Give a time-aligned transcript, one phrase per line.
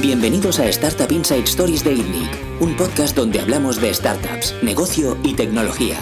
[0.00, 5.34] Bienvenidos a Startup Inside Stories de ITNIC, un podcast donde hablamos de startups, negocio y
[5.34, 5.96] tecnología.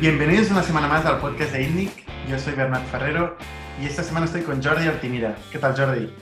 [0.00, 2.04] Bienvenidos una semana más al podcast de ITNIC.
[2.28, 3.36] Yo soy Bernat Ferrero
[3.80, 5.38] y esta semana estoy con Jordi Altimira.
[5.52, 6.12] ¿Qué tal, Jordi?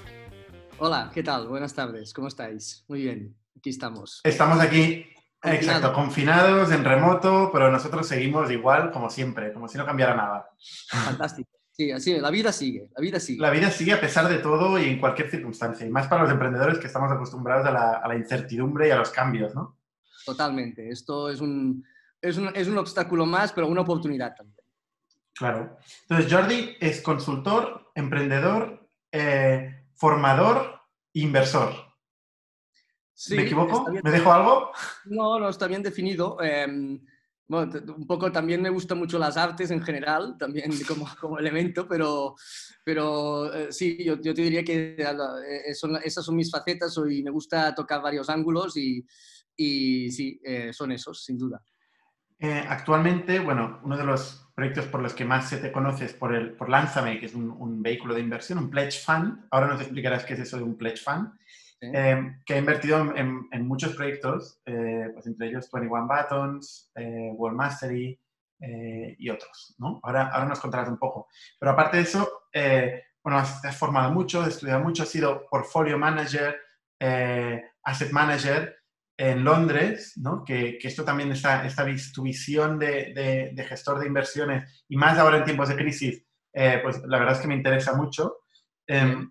[0.77, 1.49] Hola, ¿qué tal?
[1.49, 2.85] Buenas tardes, ¿cómo estáis?
[2.87, 4.21] Muy bien, aquí estamos.
[4.23, 5.07] Estamos aquí,
[5.43, 10.51] exacto, confinados, en remoto, pero nosotros seguimos igual como siempre, como si no cambiara nada.
[10.91, 11.56] Fantástico.
[11.77, 13.39] Sí, así, la vida sigue, la vida sigue.
[13.39, 16.33] La vida sigue a pesar de todo y en cualquier circunstancia, y más para los
[16.33, 19.79] emprendedores que estamos acostumbrados a la, incertidumbre y a los cambios, ¿no?
[20.25, 21.85] Totalmente, esto es un,
[22.23, 24.57] es un, es un obstáculo más, pero una oportunidad también.
[25.35, 25.77] Claro.
[26.09, 30.81] Entonces, Jordi es consultor, emprendedor, eh, formador,
[31.13, 31.75] inversor.
[33.33, 33.87] ¿Me equivoco?
[34.03, 34.71] ¿Me dejo algo?
[35.05, 36.39] No, no, está bien definido.
[36.41, 37.05] Em,
[37.49, 41.87] bueno, un poco también me gustan mucho las artes en general, también como, como elemento,
[41.89, 42.35] pero,
[42.85, 47.23] pero eh, sí, yo, yo, te diría que eh, son, esas son mis facetas y
[47.23, 49.07] me gusta tocar varios ángulos y,
[49.57, 51.63] y sí, eh, son esos, sin duda.
[52.69, 56.35] actualmente, bueno, uno de los proyectos por los que más se te conoce es por,
[56.35, 59.47] el, por Lánzame, que es un, un vehículo de inversión, un pledge fund.
[59.51, 61.31] Ahora nos explicarás qué es eso de un pledge fund.
[61.93, 67.31] Em, que ha invertido en, en, muchos proyectos, eh, pues entre ellos 21 Buttons, eh,
[67.35, 68.19] World Mastery
[68.61, 70.01] eh, y otros, ¿no?
[70.03, 71.29] Ahora, ahora nos contarás un poco.
[71.59, 72.29] Pero aparte de eso,
[73.23, 76.59] bueno, has, has, formado mucho, has estudiado mucho, has sido portfolio manager,
[77.83, 78.77] asset manager
[79.19, 80.45] en Londres, ¿no?
[80.45, 84.97] Que, que esto también, está, esta tu visión de, de, de, gestor de inversiones, y
[84.97, 88.39] más ahora en tiempos de crisis, pues la verdad es que me interesa mucho.
[88.87, 89.31] Em,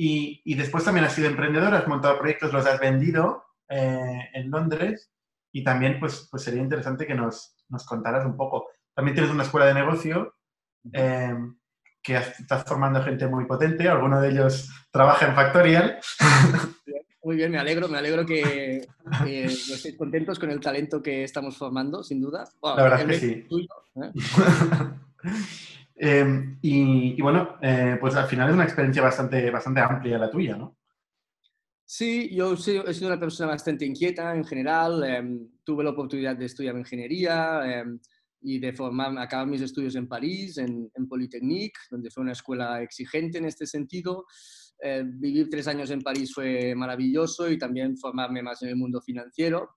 [0.00, 5.10] y, después también has sido emprendedor, has montado proyectos, los has vendido eh, en Londres
[5.52, 8.68] y también pues, pues sería interesante que nos, nos, contaras un poco.
[8.94, 10.36] También tienes una escuela de negocio
[10.92, 11.34] eh,
[12.00, 15.98] que estás formando gente muy potente, alguno de ellos trabaja en Factorial.
[17.20, 18.86] Muy bien, me alegro, me alegro que,
[19.26, 22.44] estéis contentos con el talento que estamos formando, sin duda.
[22.62, 23.46] la verdad es que sí.
[23.48, 24.12] Tuyo, ¿eh?
[26.00, 30.56] Em, y, bueno, eh, pues al final es una experiencia bastante, bastante amplia la tuya,
[30.56, 30.78] ¿no?
[31.84, 35.02] Sí, yo he sido una persona bastante inquieta en general.
[35.02, 37.98] Em, tuve la oportunidad de estudiar ingeniería em,
[38.42, 42.80] y de formar, acabar mis estudios en París, en, en Polytechnique, donde fue una escuela
[42.82, 44.26] exigente en este sentido.
[44.80, 49.00] Eh, vivir tres años en París fue maravilloso y también formarme más en el mundo
[49.00, 49.70] financiero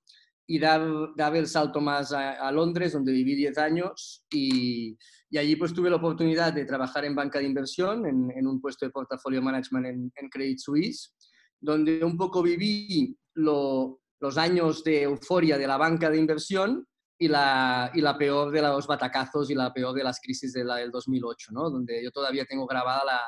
[0.46, 0.82] y dar,
[1.16, 4.98] dar el salto más a, Londres, donde viví 10 años y,
[5.32, 8.86] y, allí pues tuve la oportunidad de trabajar en banca de inversión, en, un puesto
[8.86, 11.14] de portafolio management en, Credit Suisse,
[11.60, 16.86] donde un poco viví lo, los años de euforia de la banca de inversión
[17.18, 20.92] y la, y la peor de los batacazos y la peor de las crisis del
[20.92, 21.70] 2008, ¿no?
[21.70, 23.22] donde yo todavía tengo grabada la,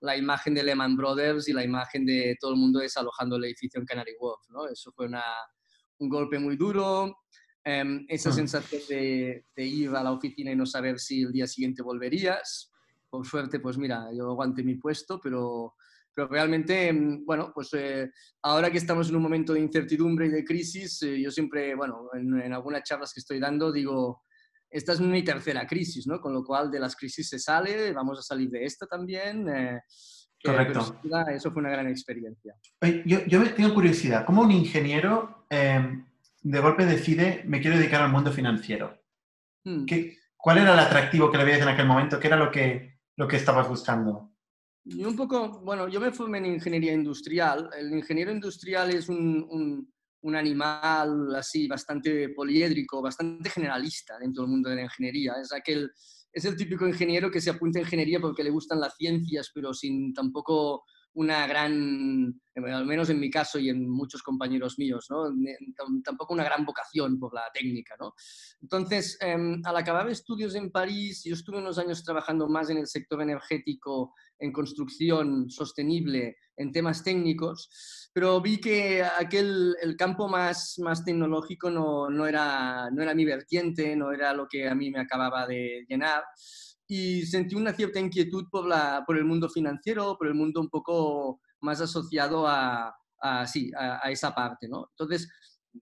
[0.00, 3.80] la imagen de Lehman Brothers y la imagen de todo el mundo desalojando el edificio
[3.80, 4.40] en Canary Wharf.
[4.50, 4.66] ¿no?
[4.66, 5.24] Eso fue una,
[5.98, 7.18] un golpe muy duro,
[7.68, 8.32] em, esa ah.
[8.32, 12.72] sensación de, ir a la oficina y no saber si el día siguiente volverías.
[13.10, 15.74] Por suerte, pues mira, yo aguanté mi puesto, pero,
[16.14, 18.10] pero realmente, em, bueno, pues eh,
[18.42, 22.08] ahora que estamos en un momento de incertidumbre y de crisis, eh, yo siempre, bueno,
[22.14, 24.22] en, algunas charlas que estoy dando digo,
[24.70, 26.20] esta es mi tercera crisis, ¿no?
[26.20, 29.46] Con lo cual de las crisis se sale, vamos a salir de esta también.
[29.46, 29.80] Eh,
[30.42, 31.00] Correcto.
[31.30, 32.54] eso fue una gran experiencia.
[33.04, 36.07] Yo, yo tengo curiosidad, ¿cómo un ingeniero em,
[36.42, 39.02] de golpe decide, me quiero dedicar al mundo financiero?
[39.64, 39.86] Hmm.
[39.86, 42.18] ¿Qué, ¿Cuál era el atractivo que le veías en aquel momento?
[42.20, 44.32] ¿Qué era lo que, lo que estabas buscando?
[44.84, 47.68] Yo un poco, bueno, yo me formé en ingeniería industrial.
[47.76, 54.50] El ingeniero industrial es un, un, un animal así bastante poliédrico, bastante generalista dentro del
[54.50, 55.34] mundo de la ingeniería.
[55.42, 55.90] Es aquel
[56.32, 59.72] es el típico ingeniero que se apunta a ingeniería porque le gustan las ciencias, pero
[59.74, 65.24] sin tampoco una gran, al menos en mi caso y en muchos compañeros míos, ¿no?
[66.04, 67.96] tampoco una gran vocación por la técnica.
[67.98, 68.14] ¿no?
[68.62, 72.86] Entonces, em, al acabar estudios en París, yo estuve unos años trabajando más en el
[72.86, 80.78] sector energético, en construcción sostenible, en temas técnicos, pero vi que aquel, el campo más,
[80.78, 84.90] más tecnológico no, no, era, no era mi vertiente, no era lo que a mí
[84.90, 86.22] me acababa de llenar
[86.88, 90.70] y sentí una cierta inquietud por, la, por el mundo financiero, por el mundo un
[90.70, 94.68] poco más asociado a, a sí, a, esa parte.
[94.68, 94.88] ¿no?
[94.90, 95.28] Entonces,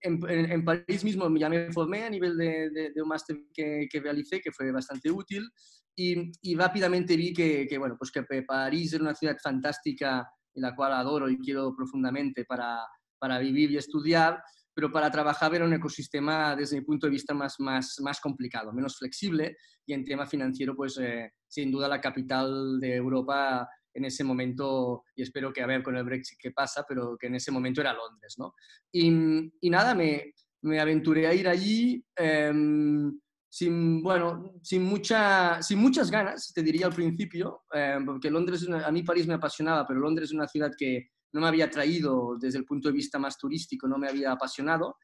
[0.01, 4.01] en, en, París mismo ya me formé a nivel de, de, un máster que, que,
[4.01, 5.49] realicé, que fue bastante útil,
[5.95, 10.63] y, y rápidamente vi que, que, bueno, pues que París era una ciudad fantástica en
[10.63, 12.81] la cual adoro y quiero profundamente para,
[13.19, 14.43] para vivir y estudiar,
[14.77, 18.75] pero para trabajar era un ecosistema desde mi punto de vista más, más, más complicado,
[18.75, 19.57] menos flexible
[19.87, 25.05] y en tema financiero, pues eh, sin duda la capital de Europa en ese momento,
[25.15, 27.81] y espero que a ver con el Brexit qué pasa, pero que en ese momento
[27.81, 28.53] era Londres, ¿no?
[28.93, 33.19] Y, y nada, me, me, aventuré a ir allí em,
[33.49, 38.93] sin, bueno, sin, mucha, sin muchas ganas, te diría al principio, em, porque Londres, a
[38.93, 42.57] mí París me apasionaba, pero Londres es una ciudad que no me había traído desde
[42.57, 44.97] el punto de vista más turístico, no me había apasionado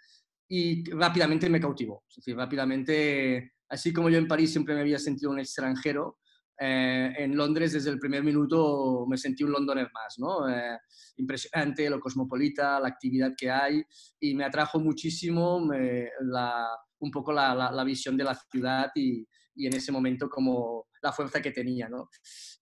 [0.48, 2.04] y rápidamente me cautivó.
[2.26, 6.20] Rápidamente, así como yo en París siempre me había sentido un extranjero,
[6.58, 10.48] eh, en Londres desde el primer minuto me sentí un londoner más, ¿no?
[10.48, 10.78] Eh,
[11.16, 13.82] impresionante, lo cosmopolita, la actividad que hay
[14.18, 20.30] y me atrajo muchísimo un poco la, visión de la ciudad y, en ese momento
[20.30, 22.08] como la fuerza que tenía, ¿no?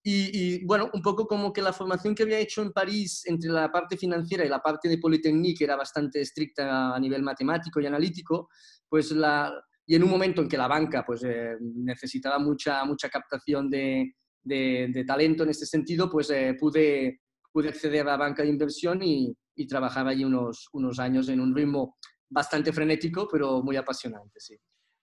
[0.02, 3.70] Y, bueno, un poco como que la formación que había hecho en París entre la
[3.70, 8.48] parte financiera y la parte de Polytechnique era bastante estricta a nivel matemático y analítico,
[8.88, 9.52] pues la,
[9.86, 14.14] y en un momento en que la banca pues, eh, necesitaba mucha, mucha captación de,
[14.42, 17.20] de, talento en este sentido, pues eh, pude,
[17.52, 21.40] pude acceder a la banca de inversión y, y, trabajar allí unos, unos años en
[21.40, 21.98] un ritmo
[22.28, 24.56] bastante frenético, pero muy apasionante, sí.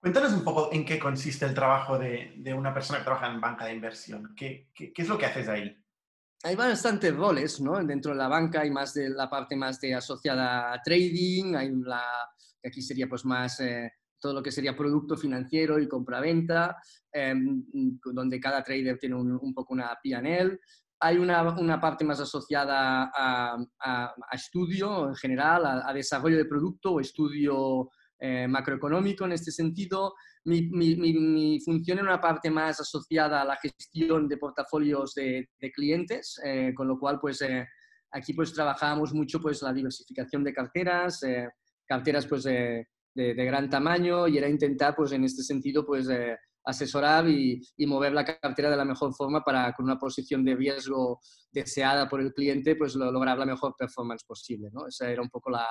[0.07, 3.65] Cuéntanos un poco en qué consiste el trabajo de, una persona que trabaja en banca
[3.65, 4.33] de inversión.
[4.38, 5.77] ¿Qué, qué, es lo que haces ahí?
[6.44, 7.75] hay bastantes roles ¿no?
[7.83, 11.74] dentro de la banca, hay más de la parte más asociada a trading, hay
[12.63, 16.77] aquí sería pues más eh, todo lo que sería producto financiero y compra-venta,
[17.12, 17.65] em,
[18.01, 20.57] donde cada trader tiene un, poco una P&L.
[21.01, 26.94] Hay una, una, parte más asociada a, a, estudio en general, a, desarrollo de producto
[26.94, 30.13] o estudio eh, macroeconómico en este sentido.
[30.45, 35.49] Mi, mi, mi, función es una parte más asociada a la gestión de portafolios de,
[35.59, 37.67] de clientes, eh, con lo cual pues eh,
[38.11, 41.21] aquí pues trabajamos mucho pues la diversificación de carteras,
[41.85, 42.85] carteras pues de,
[43.15, 48.25] gran tamaño y era intentar, pues en este sentido, pues eh, asesorar y, mover la
[48.25, 51.19] cartera de la mejor forma para, con una posición de riesgo
[51.51, 54.87] deseada por el cliente, pues lograr la mejor performance posible, ¿no?
[54.87, 55.65] Esa era un poco la,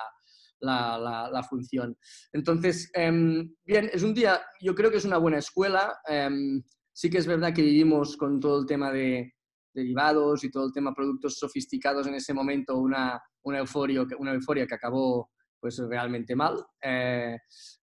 [0.60, 1.96] la, función.
[2.32, 5.98] Entonces, em, bien, es un día, yo creo que es una buena escuela.
[6.08, 6.62] Em,
[6.92, 9.34] sí que es verdad que vivimos con todo el tema de
[9.72, 14.66] derivados y todo el tema productos sofisticados en ese momento, una, una, euforia, una euforia
[14.66, 15.30] que acabó
[15.60, 16.64] pues realmente mal.
[16.82, 17.36] Eh,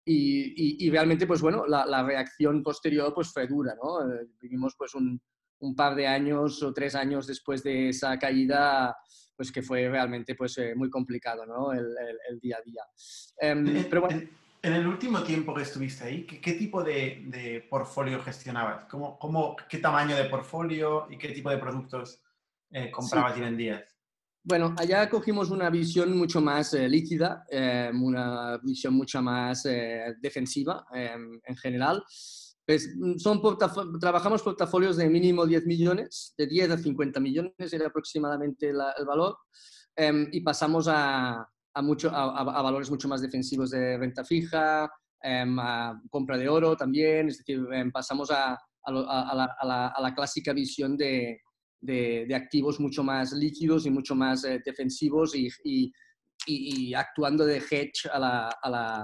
[0.05, 4.11] y, y, realmente, pues bueno, la, la, reacción posterior pues fue dura, ¿no?
[4.11, 5.21] Eh, vivimos pues un,
[5.59, 8.95] un, par de años o tres años después de esa caída,
[9.35, 11.71] pues que fue realmente pues eh, muy complicado, ¿no?
[11.73, 11.95] El,
[12.29, 12.83] el, día a día.
[13.39, 14.21] Em, pero bueno.
[14.61, 18.85] En, el último tiempo que estuviste ahí, ¿qué, qué tipo de, de, portfolio gestionabas?
[18.85, 22.21] ¿Cómo, cómo, ¿Qué tamaño de portfolio y qué tipo de productos
[22.91, 23.99] comprabas y vendías?
[24.43, 30.15] Bueno, allá cogimos una visión mucho más eh, líquida, eh, una visión mucho más eh,
[30.19, 32.03] defensiva em, en general.
[32.69, 33.41] Pues, mm, son
[33.99, 39.37] trabajamos portafolios de mínimo 10 millones, de 10 a 50 millones era aproximadamente el valor,
[39.95, 44.87] em, y pasamos a, a, mucho, a, valores mucho más defensivos de renta fija,
[45.19, 48.55] em, a compra de oro también, es decir, pasamos a,
[48.85, 49.55] la,
[49.97, 51.41] a la clásica visión de,
[51.81, 55.91] de, activos mucho más líquidos y mucho más eh, defensivos y, y,
[56.45, 59.03] y, actuando de hedge a la,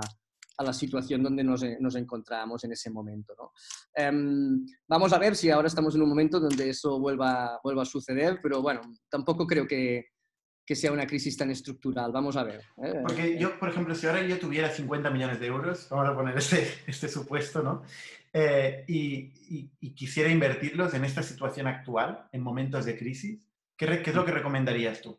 [0.57, 3.33] a la, situación donde nos, nos, encontramos en ese momento.
[3.37, 3.51] ¿no?
[3.93, 7.85] Em, vamos a ver si ahora estamos en un momento donde eso vuelva, vuelva a
[7.85, 10.07] suceder, pero bueno, tampoco creo que,
[10.65, 12.11] que sea una crisis tan estructural.
[12.11, 12.61] Vamos a ver.
[12.83, 13.01] ¿eh?
[13.03, 16.37] Porque yo, por ejemplo, si ahora yo tuviera 50 millones de euros, vamos a poner
[16.37, 17.83] este, este supuesto, ¿no?
[18.33, 24.09] Eh, y, y, quisiera invertirlos en esta situación actual, en momentos de crisis, ¿qué, qué
[24.09, 25.17] es lo que recomendarías tú?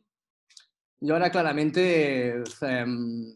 [1.00, 3.32] Yo ahora claramente em,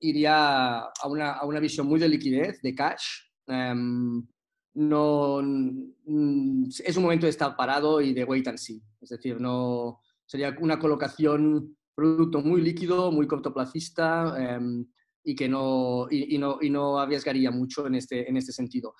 [0.00, 3.04] iría a una, a una, visión muy de liquidez, de cash.
[3.46, 4.26] Em,
[4.74, 8.82] no, es un momento de estar parado y de wait and see.
[9.00, 14.86] Es decir, no, sería una colocación, producto muy líquido, muy cortoplacista em,
[15.24, 18.94] y que no, y, no, y no arriesgaría mucho en este, en este sentido.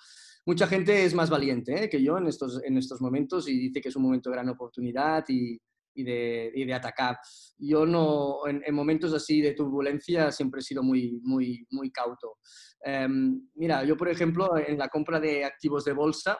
[0.45, 1.89] Mucha gente es más valiente ¿eh?
[1.89, 4.49] que yo en estos, en estos momentos y dice que es un momento de gran
[4.49, 5.57] oportunidad y,
[5.93, 7.17] y, de, y de, atacar.
[7.57, 12.37] Yo no, en, momentos así de turbulencia siempre he sido muy, muy, muy cauto.
[12.83, 16.37] Em, mira, yo por ejemplo en la compra de activos de bolsa,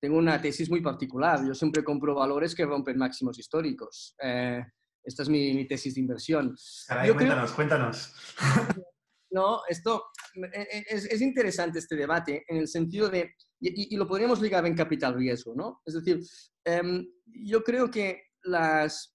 [0.00, 1.44] tengo una tesis muy particular.
[1.46, 4.14] Yo siempre compro valores que rompen máximos históricos.
[4.22, 4.62] Eh,
[5.02, 6.54] esta es mi, tesis de inversión.
[6.88, 8.14] cuéntanos, cuéntanos.
[9.30, 14.40] No, esto e, e, es, interesante este debate en el sentido de, y, lo podríamos
[14.40, 15.82] ligar en capital riesgo, ¿no?
[15.84, 16.20] Es decir,
[16.64, 19.14] em, yo creo que las,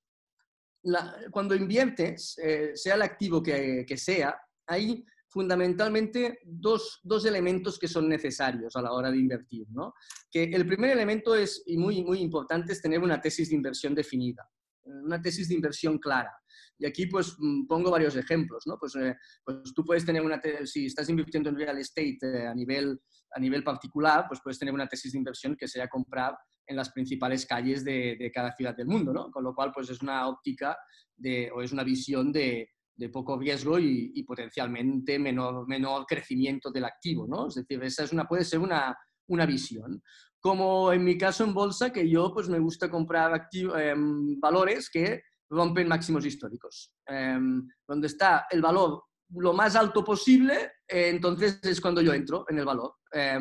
[1.31, 4.37] cuando inviertes, eh, sea el activo que, que sea,
[4.67, 9.65] hay fundamentalmente dos, dos, elementos que son necesarios a la hora de invertir.
[9.71, 9.95] ¿no?
[10.29, 13.95] Que el primer elemento es, y muy, muy importante, es tener una tesis de inversión
[13.95, 14.47] definida,
[14.83, 16.31] una tesis de inversión clara.
[16.77, 18.77] Y aquí pues mm, pongo varios ejemplos, ¿no?
[18.79, 22.53] Pues, eh, pues tú puedes tener una, si estás invirtiendo en real estate eh, a,
[22.53, 22.99] nivel,
[23.31, 26.35] a nivel particular, pues puedes tener una tesis de inversión que sea comprar
[26.73, 29.31] en las principales calles de, de cada ciudad del mundo, ¿no?
[29.31, 30.77] Con lo cual pues es una óptica
[31.15, 36.71] de, o es una visión de, de poco riesgo y, y, potencialmente menor, menor crecimiento
[36.71, 37.47] del activo, ¿no?
[37.47, 38.95] Es decir, esa es una, puede ser una,
[39.27, 40.01] una visión.
[40.39, 43.93] Como en mi caso en bolsa, que yo pues me gusta comprar activo, eh,
[44.41, 46.91] valores que rompen máximos históricos.
[47.07, 47.39] Eh,
[47.87, 49.03] donde está el valor
[49.35, 52.95] lo más alto posible, eh, entonces es cuando yo entro en el valor.
[53.11, 53.39] Eh,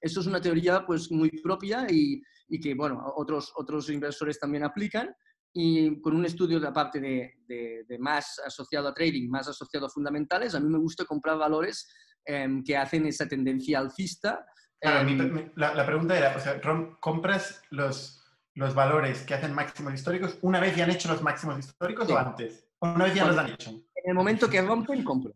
[0.00, 2.22] eso es una teoría pues muy propia y,
[2.52, 5.14] y, que, bueno, otros, otros inversores también aplican
[5.54, 9.86] y con un estudio de aparte de, de, de, más asociado a trading, más asociado
[9.86, 11.90] a fundamentales, a mí me gusta comprar valores
[12.26, 14.44] eh, que hacen esa tendencia alcista.
[14.78, 15.16] Claro, mi,
[15.56, 16.60] la, la, pregunta era, o sea,
[17.00, 18.22] ¿compras los,
[18.54, 22.12] los valores que hacen máximos históricos una vez ya han hecho los máximos históricos sí.
[22.12, 22.68] o antes?
[22.80, 23.70] ¿O una vez ya los han hecho?
[23.70, 25.32] En el momento que rompen, compro.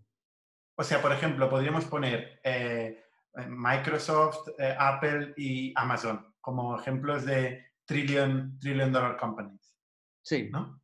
[0.79, 3.05] O sea, por ejemplo, podríamos poner eh,
[3.49, 9.75] Microsoft, eh, Apple y Amazon como ejemplos de trillion, trillion dollar companies.
[10.23, 10.49] Sí.
[10.49, 10.81] ¿no?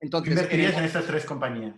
[0.00, 1.76] Entonces, ¿Invertirías en, el, en estas tres compañías?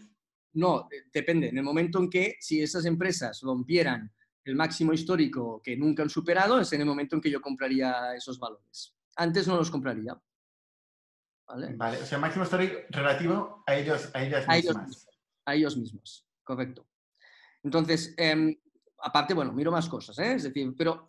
[0.54, 1.50] No, depende.
[1.50, 4.10] En el momento en que si esas empresas rompieran
[4.44, 8.14] el máximo histórico que nunca han superado, es en el momento en que yo compraría
[8.16, 8.96] esos valores.
[9.16, 10.18] Antes no los compraría.
[11.48, 11.76] ¿Vale?
[11.76, 11.98] vale.
[11.98, 14.64] o sea, máximo histórico relativo a ellos, a ellas a mismas.
[14.64, 15.08] Ellos mismos.
[15.44, 16.88] A ellos mismos, correcto.
[17.62, 18.58] Entonces, eh,
[19.00, 20.32] aparte, bueno, miro más cosas, ¿eh?
[20.32, 21.04] es decir, pero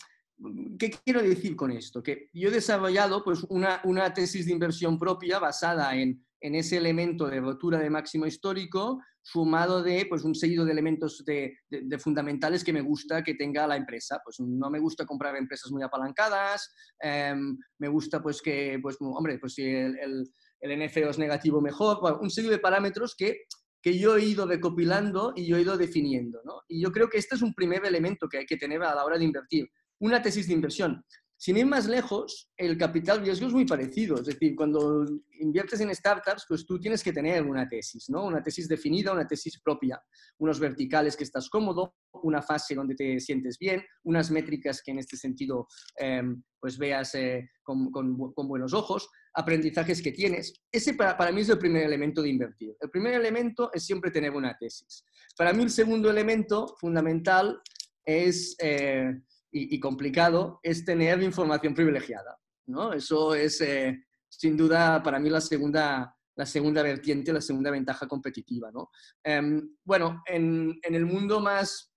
[0.77, 2.01] ¿qué quiero decir con esto?
[2.01, 6.77] Que yo he desarrollado pues, una, una tesis de inversión propia basada en, en, ese
[6.77, 11.81] elemento de rotura de máximo histórico, sumado de pues, un seguido de elementos de, de,
[11.84, 14.19] de, fundamentales que me gusta que tenga la empresa.
[14.24, 17.36] Pues no me gusta comprar empresas muy apalancadas, eh,
[17.77, 20.24] me gusta pues que, pues, hombre, pues si el, el,
[20.62, 23.46] el NFO es negativo mejor, bueno, un seguido de parámetros que
[23.81, 26.41] que yo he ido recopilando y yo he ido definiendo.
[26.43, 26.63] ¿no?
[26.67, 29.05] Y yo creo que este es un primer elemento que hay que tener a la
[29.05, 31.03] hora de invertir una tesis de inversión.
[31.41, 34.15] Sin ir más lejos, el capital riesgo es muy parecido.
[34.15, 35.05] Es decir, cuando
[35.39, 38.25] inviertes en startups, pues tú tienes que tener una tesis, ¿no?
[38.25, 40.01] Una tesis definida, una tesis propia,
[40.39, 44.99] unos verticales que estás cómodo, una fase donde te sientes bien, unas métricas que en
[44.99, 46.23] este sentido eh,
[46.59, 47.89] pues veas eh, con,
[48.35, 50.53] buenos ojos, aprendizajes que tienes.
[50.69, 52.75] Ese para, para, mí es el primer elemento de invertir.
[52.81, 55.05] El primer elemento es siempre tener una tesis.
[55.37, 57.61] Para mí el segundo elemento fundamental
[58.03, 58.57] es...
[58.59, 59.13] Eh,
[59.51, 62.37] y, complicado es tener información privilegiada.
[62.67, 62.93] ¿no?
[62.93, 68.07] Eso es, eh, sin duda, para mí la segunda, la segunda vertiente, la segunda ventaja
[68.07, 68.71] competitiva.
[68.71, 68.89] ¿no?
[69.23, 71.91] Eh, bueno, en, en, el mundo más,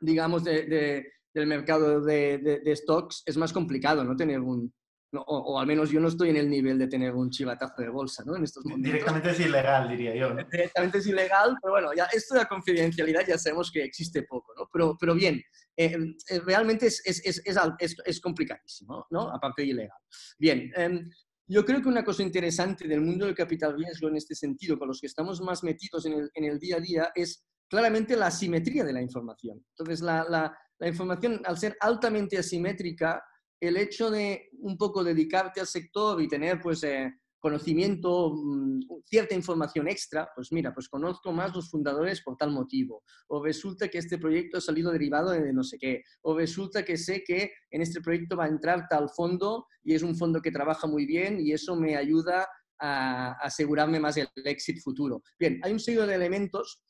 [0.00, 4.72] digamos, de, del mercado de, de, stocks es más complicado no tener un,
[5.12, 7.82] no, o, o, al menos yo no estoy en el nivel de tener un chivatazo
[7.82, 8.34] de bolsa, ¿no?
[8.34, 8.92] En estos momentos.
[8.92, 10.32] Directamente es ilegal, diría yo.
[10.32, 10.42] ¿no?
[10.50, 14.54] Directamente es ilegal, pero bueno, ya esto de la confidencialidad ya sabemos que existe poco,
[14.56, 14.68] ¿no?
[14.72, 15.42] Pero, pero bien,
[15.76, 15.96] eh,
[16.30, 19.28] eh, realmente es, es, es, es, complicadísimo, ¿no?
[19.28, 19.98] Aparte de ilegal.
[20.38, 21.00] Bien, eh,
[21.46, 24.88] yo creo que una cosa interesante del mundo del capital riesgo en este sentido, con
[24.88, 28.28] los que estamos más metidos en el, en el día a día, es claramente la
[28.28, 29.62] asimetría de la información.
[29.76, 33.22] Entonces, la, la, la información, al ser altamente asimétrica,
[33.62, 39.36] el hecho de un poco dedicarte al sector y tener pues eh, conocimiento, mmm, cierta
[39.36, 43.98] información extra, pues mira, pues conozco más los fundadores por tal motivo, o resulta que
[43.98, 47.82] este proyecto ha salido derivado de no sé qué, o resulta que sé que en
[47.82, 51.38] este proyecto va a entrar tal fondo y es un fondo que trabaja muy bien
[51.40, 52.48] y eso me ayuda
[52.80, 55.22] a asegurarme más el éxito futuro.
[55.38, 56.82] Bien, hay un seguido de elementos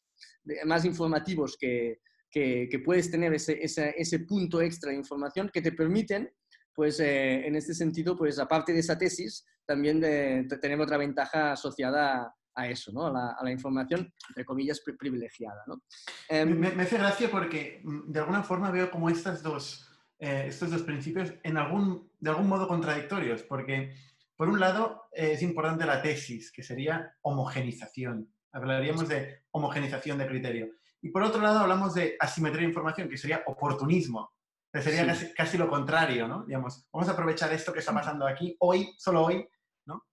[0.64, 2.00] más informativos que,
[2.31, 6.31] que, puedes tener ese, ese punto extra de información que te permiten
[6.75, 10.97] pues eh, en este sentido, pues aparte de esa tesis, también de, de tener otra
[10.97, 13.07] ventaja asociada a, a eso, ¿no?
[13.07, 15.62] a, la, a, la, información, entre comillas, pri privilegiada.
[15.67, 15.83] ¿no?
[16.29, 19.88] Eh, me, me, hace gracia porque mm, de alguna forma veo como estas dos,
[20.19, 23.95] eh, estos dos principios en algún, de algún modo contradictorios, porque
[24.37, 28.33] por un lado eh, es importante la tesis, que sería homogenización.
[28.52, 30.71] Hablaríamos de homogenización de criterio.
[31.00, 34.31] Y por otro lado hablamos de asimetría de información, que sería oportunismo.
[34.73, 35.07] Sería sí.
[35.07, 36.45] casi, casi, lo contrario, ¿no?
[36.45, 39.47] Digamos, vamos a aprovechar esto que está pasando aquí, hoy, solo hoy,
[39.87, 40.07] ¿no?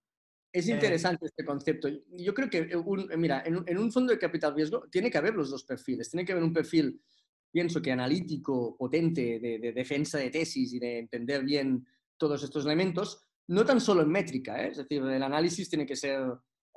[0.52, 1.88] Es interesante eh, este concepto.
[2.10, 5.34] Yo creo que, un, mira, en, en, un fondo de capital riesgo tiene que haber
[5.34, 6.10] los dos perfiles.
[6.10, 7.00] Tiene que haber un perfil,
[7.50, 11.86] pienso que analítico, potente, de, de defensa de tesis y de entender bien
[12.18, 14.68] todos estos elementos, no tan solo en métrica, ¿eh?
[14.68, 16.20] es decir, el análisis tiene que ser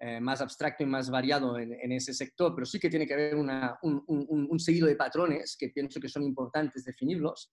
[0.06, 3.36] eh, más abstracto y más variado en, ese sector, pero sí que tiene que haber
[3.36, 3.50] un,
[3.82, 7.50] un, seguido de patrones que pienso que son importantes definirlos.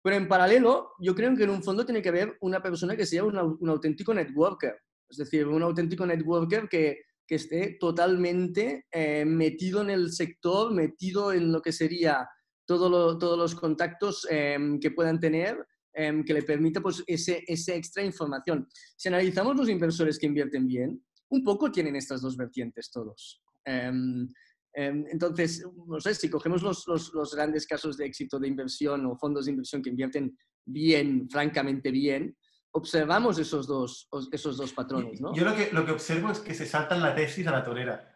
[0.00, 3.04] Pero en paralelo, yo creo que en un fondo tiene que haber una persona que
[3.04, 4.76] sea un auténtico networker,
[5.10, 11.32] es decir, un auténtico networker que, que esté totalmente eh, metido en el sector, metido
[11.32, 12.28] en lo que sería
[12.64, 17.74] todo todos los contactos em, que puedan tener, em, que le permita pues, ese, esa
[17.74, 18.68] extra información.
[18.96, 23.42] Si analizamos los inversores que invierten bien, un poco tienen estas dos vertientes todos.
[23.64, 24.28] Em,
[24.74, 29.16] em, entonces, no sé, si cogemos los, los, grandes casos de éxito de inversión o
[29.16, 32.36] fondos de inversión que invierten bien, francamente bien,
[32.72, 35.34] observamos esos dos, esos dos patrones, ¿no?
[35.34, 38.08] Yo lo que, lo que observo es que se saltan la tesis a la torera.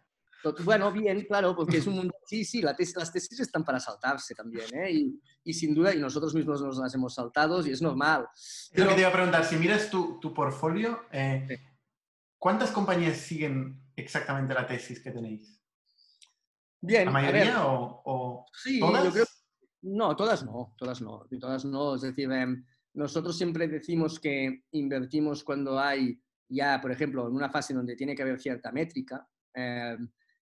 [0.63, 2.15] Bueno, bien, claro, porque es un mundo...
[2.25, 4.93] Sí, sí, las tesis están para saltarse también, ¿eh?
[4.93, 8.29] Y, y, sin duda, y nosotros mismos nos las hemos saltado y es normal.
[8.73, 8.85] Pero...
[8.85, 11.59] Lo que te iba a preguntar, si miras tu, tu portfolio, eh,
[12.47, 15.61] ¿Cuántas compañías siguen exactamente la tesis que tenéis?
[16.81, 17.07] Bien.
[17.07, 19.05] ¿La mayoría o, sí, todas?
[19.05, 19.25] Yo creo,
[19.83, 21.97] no, todas no, todas no, todas no.
[21.97, 27.51] Es decir, em, nosotros siempre decimos que invertimos cuando hay ya, por ejemplo, en una
[27.51, 29.29] fase donde tiene que haber cierta métrica.
[29.53, 30.09] Em,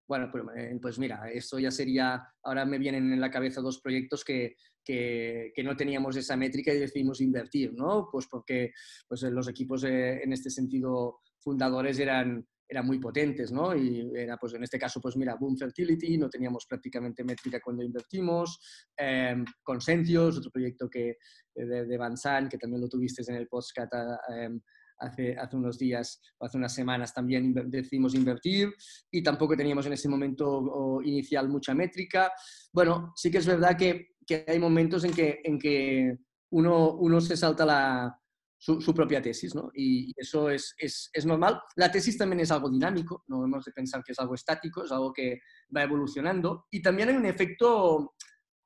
[0.07, 3.81] bueno, pues, eh, pues, mira, esto ya sería, ahora me vienen en la cabeza dos
[3.81, 8.09] proyectos que, que, que, no teníamos esa métrica y decidimos invertir, ¿no?
[8.11, 8.71] Pues porque
[9.07, 13.75] pues los equipos eh, en este sentido fundadores eran, eran muy potentes, ¿no?
[13.75, 17.83] Y era, pues en este caso, pues mira, Boom Fertility, no teníamos prácticamente métrica cuando
[17.83, 18.59] invertimos,
[18.97, 21.17] eh, Consensios, otro proyecto que,
[21.53, 23.93] de, de Bansan, que también lo tuviste en el podcast
[24.35, 24.59] em,
[24.99, 28.73] hace, hace unos días o hace unas semanas también decidimos invertir
[29.11, 32.31] y tampoco teníamos en ese momento inicial mucha métrica.
[32.71, 36.17] Bueno, sí que es verdad que, que hay momentos en que, en que
[36.51, 38.19] uno, uno se salta la,
[38.63, 39.69] su, propia tesis, ¿no?
[39.73, 41.61] Y, eso es, es, es, normal.
[41.75, 44.91] La tesis también es algo dinámico, no hemos de pensar que es algo estático, es
[44.91, 45.41] algo que
[45.75, 46.67] va evolucionando.
[46.71, 48.15] Y también hay un efecto,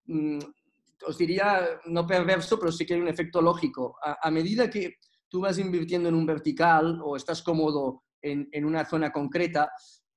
[0.05, 0.39] mm,
[1.07, 3.95] os diría, no perverso, pero sí que hay un efecto lógico.
[4.03, 8.85] A, medida que tú vas invirtiendo en un vertical o estás cómodo en, en una
[8.85, 9.71] zona concreta,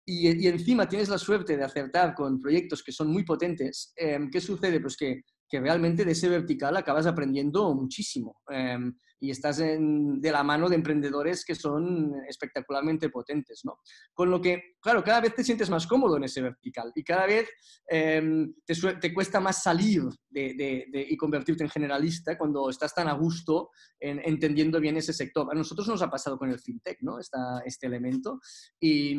[0.04, 4.40] y, encima tienes la suerte de acertar con proyectos que son muy potentes, eh, ¿qué
[4.40, 4.80] sucede?
[4.80, 8.40] Pues que, que, realmente de ese vertical acabas aprendiendo muchísimo.
[8.50, 8.78] Eh,
[9.20, 13.78] y estás de la mano de emprendedores que son espectacularmente potentes, ¿no?
[14.14, 17.26] Con lo que, claro, cada vez te sientes más cómodo en ese vertical y cada
[17.26, 17.48] vez
[17.86, 20.54] em, te, cuesta más salir de,
[20.90, 25.46] de, y convertirte en generalista cuando estás tan a gusto en, entendiendo bien ese sector.
[25.50, 27.18] A nosotros nos ha pasado con el fintech, ¿no?
[27.18, 28.40] Esta, este elemento.
[28.80, 29.12] Y,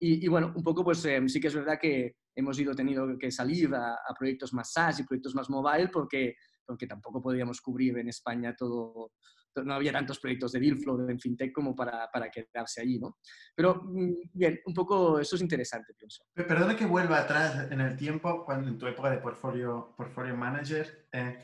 [0.00, 3.16] y, y, bueno, un poco pues em, sí que es verdad que hemos ido teniendo
[3.18, 7.60] que salir a, a proyectos más SaaS y proyectos más mobile porque porque tampoco podíamos
[7.60, 9.12] cubrir en España todo,
[9.64, 13.18] no había tantos proyectos de deal flow en fintech como para, para quedarse allí, ¿no?
[13.54, 16.24] Pero mm, bien, un poco eso es interesante, pienso.
[16.34, 21.08] Perdona que vuelva atrás en el tiempo, cuando en tu época de portfolio, portfolio manager.
[21.12, 21.42] Eh,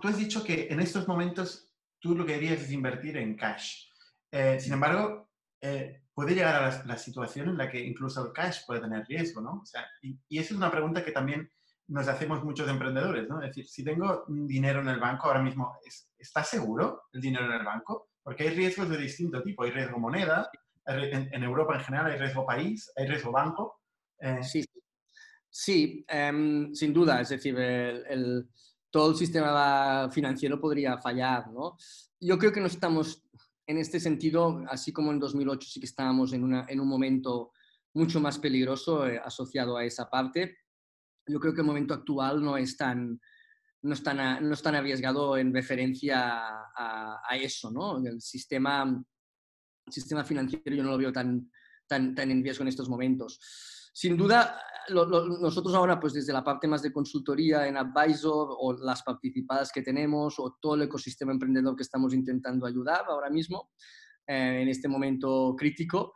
[0.00, 3.86] tú has dicho que en estos momentos tú lo que querías es invertir en cash.
[4.30, 5.28] Eh, sin embargo,
[5.60, 9.06] eh, puede llegar a la, la, situación en la que incluso el cash puede tener
[9.06, 9.60] riesgo, ¿no?
[9.62, 11.50] O sea, y, y esa es una pregunta que también
[11.88, 13.42] nos hacemos muchos emprendedores, ¿no?
[13.42, 15.76] Es decir, si tengo dinero en el banco ahora mismo,
[16.18, 18.10] ¿está seguro el dinero en el banco?
[18.22, 19.64] Porque hay riesgos de distinto tipo.
[19.64, 20.48] Hay riesgo moneda,
[20.86, 23.80] en, Europa en general hay riesgo país, hay riesgo banco.
[24.18, 24.64] Eh, sí,
[25.48, 27.20] sí em, sin duda.
[27.20, 28.48] Es decir, el,
[28.90, 31.76] todo el sistema financiero podría fallar, ¿no?
[32.20, 33.24] Yo creo que no estamos
[33.66, 37.52] en este sentido, así como en 2008 sí que estábamos en, una, en un momento
[37.94, 40.56] mucho más peligroso eh, asociado a esa parte
[41.30, 43.20] yo creo que el momento actual no es tan,
[43.82, 46.40] no es tan, no es tan arriesgado en referencia
[46.76, 48.04] a, eso, ¿no?
[48.04, 49.02] El sistema,
[49.88, 51.50] sistema financiero yo no lo veo tan,
[51.86, 53.38] tan, tan en riesgo en estos momentos.
[53.92, 59.02] Sin duda, nosotros ahora, pues desde la parte más de consultoría en Advisor o las
[59.02, 63.70] participadas que tenemos o todo el ecosistema emprendedor que estamos intentando ayudar ahora mismo,
[64.26, 66.12] eh, en este momento crítico,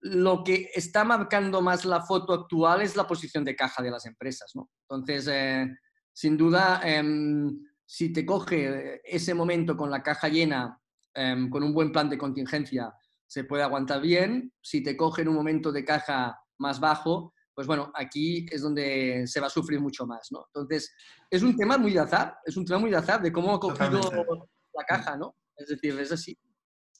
[0.00, 4.04] lo que está marcando más la foto actual es la posición de caja de las
[4.06, 4.50] empresas.
[4.54, 4.70] ¿no?
[4.88, 5.68] Entonces, eh,
[6.12, 10.78] sin duda, em, si te coge ese momento con la caja llena,
[11.14, 12.92] em, con un buen plan de contingencia,
[13.26, 14.52] se puede aguantar bien.
[14.60, 19.26] Si te coge en un momento de caja más bajo, pues bueno, aquí es donde
[19.26, 20.28] se va a sufrir mucho más.
[20.30, 20.46] ¿no?
[20.46, 20.94] Entonces,
[21.30, 23.60] es un tema muy de azar, es un tema muy de azar de cómo ha
[23.60, 24.00] cogido
[24.74, 25.36] la caja, ¿no?
[25.56, 26.38] Es decir, es así.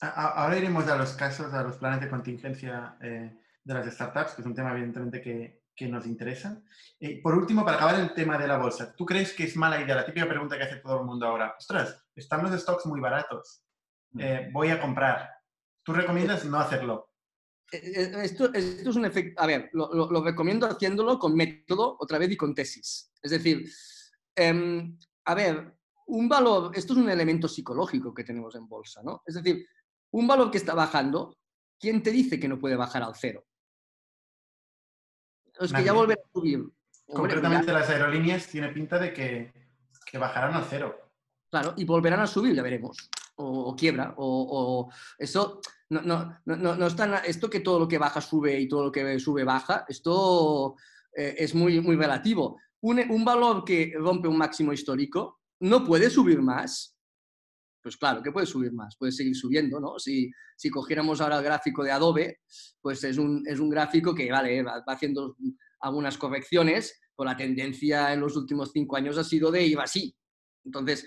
[0.01, 4.43] Ahora iremos a los casos, a los planes de contingencia eh, de las startups, que
[4.43, 6.61] es un tema evidentemente que, que nos interesa.
[7.01, 9.81] Eh, por último, para acabar el tema de la bolsa, ¿tú crees que es mala
[9.81, 9.97] idea?
[9.97, 11.55] La típica pregunta que hace todo el mundo ahora.
[11.57, 13.65] Ostras, están los stocks muy baratos.
[14.11, 14.21] Mm.
[14.21, 15.31] Eh, voy a comprar.
[15.83, 17.12] ¿Tú recomiendas no hacerlo?
[17.73, 22.31] Eh, esto, esto, es un efecto, a ver, lo, recomiendo haciéndolo con método otra vez
[22.31, 23.11] y con tesis.
[23.23, 23.69] Es decir,
[24.37, 25.75] em, a ver,
[26.07, 29.23] un valor, esto es un elemento psicológico que tenemos en bolsa, ¿no?
[29.25, 29.67] Es decir,
[30.11, 31.39] un valor que está bajando,
[31.81, 33.45] ¿quién te dice que no puede bajar al cero?
[35.59, 36.65] Es que ya volverá a subir.
[37.07, 39.53] Concretamente las aerolíneas tiene pinta de que,
[40.07, 40.99] que bajarán al cero.
[41.51, 42.97] Claro, y volverán a subir, ya veremos.
[43.37, 45.61] O, quiebra, o, eso
[46.01, 48.93] no, no, no, no está esto que todo lo que baja sube y todo lo
[48.93, 50.77] que sube baja, esto
[51.15, 52.59] eh, es muy, muy relativo.
[52.81, 56.97] Un, un, valor que rompe un máximo histórico no puede subir más.
[57.83, 59.99] Pues claro que puede subir más, puede seguir subiendo, ¿no?
[59.99, 62.41] Si, si cogiéramos ahora el gráfico de Adobe,
[62.81, 65.37] pues es un, es un gráfico que, vale, va, va haciendo
[65.81, 70.17] algunas correcciones, pero la tendencia en los últimos cinco años ha sido de ir así.
[70.65, 71.07] Entonces,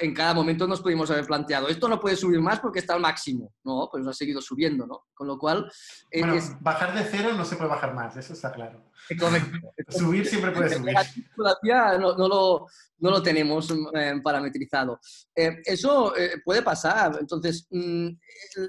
[0.00, 3.00] en cada momento nos pudimos haber planteado, esto no puede subir más porque está al
[3.00, 3.52] máximo.
[3.64, 5.06] No, pues ha seguido subiendo, ¿no?
[5.14, 5.70] Con lo cual...
[6.12, 8.84] Bueno, bajar de cero no se puede bajar más, eso está claro.
[9.88, 10.94] subir siempre puede subir.
[11.36, 12.66] Todavía no, no, lo,
[12.98, 15.00] no lo tenemos eh, parametrizado.
[15.34, 17.16] Eh, eso eh, puede pasar.
[17.20, 18.08] Entonces, mm,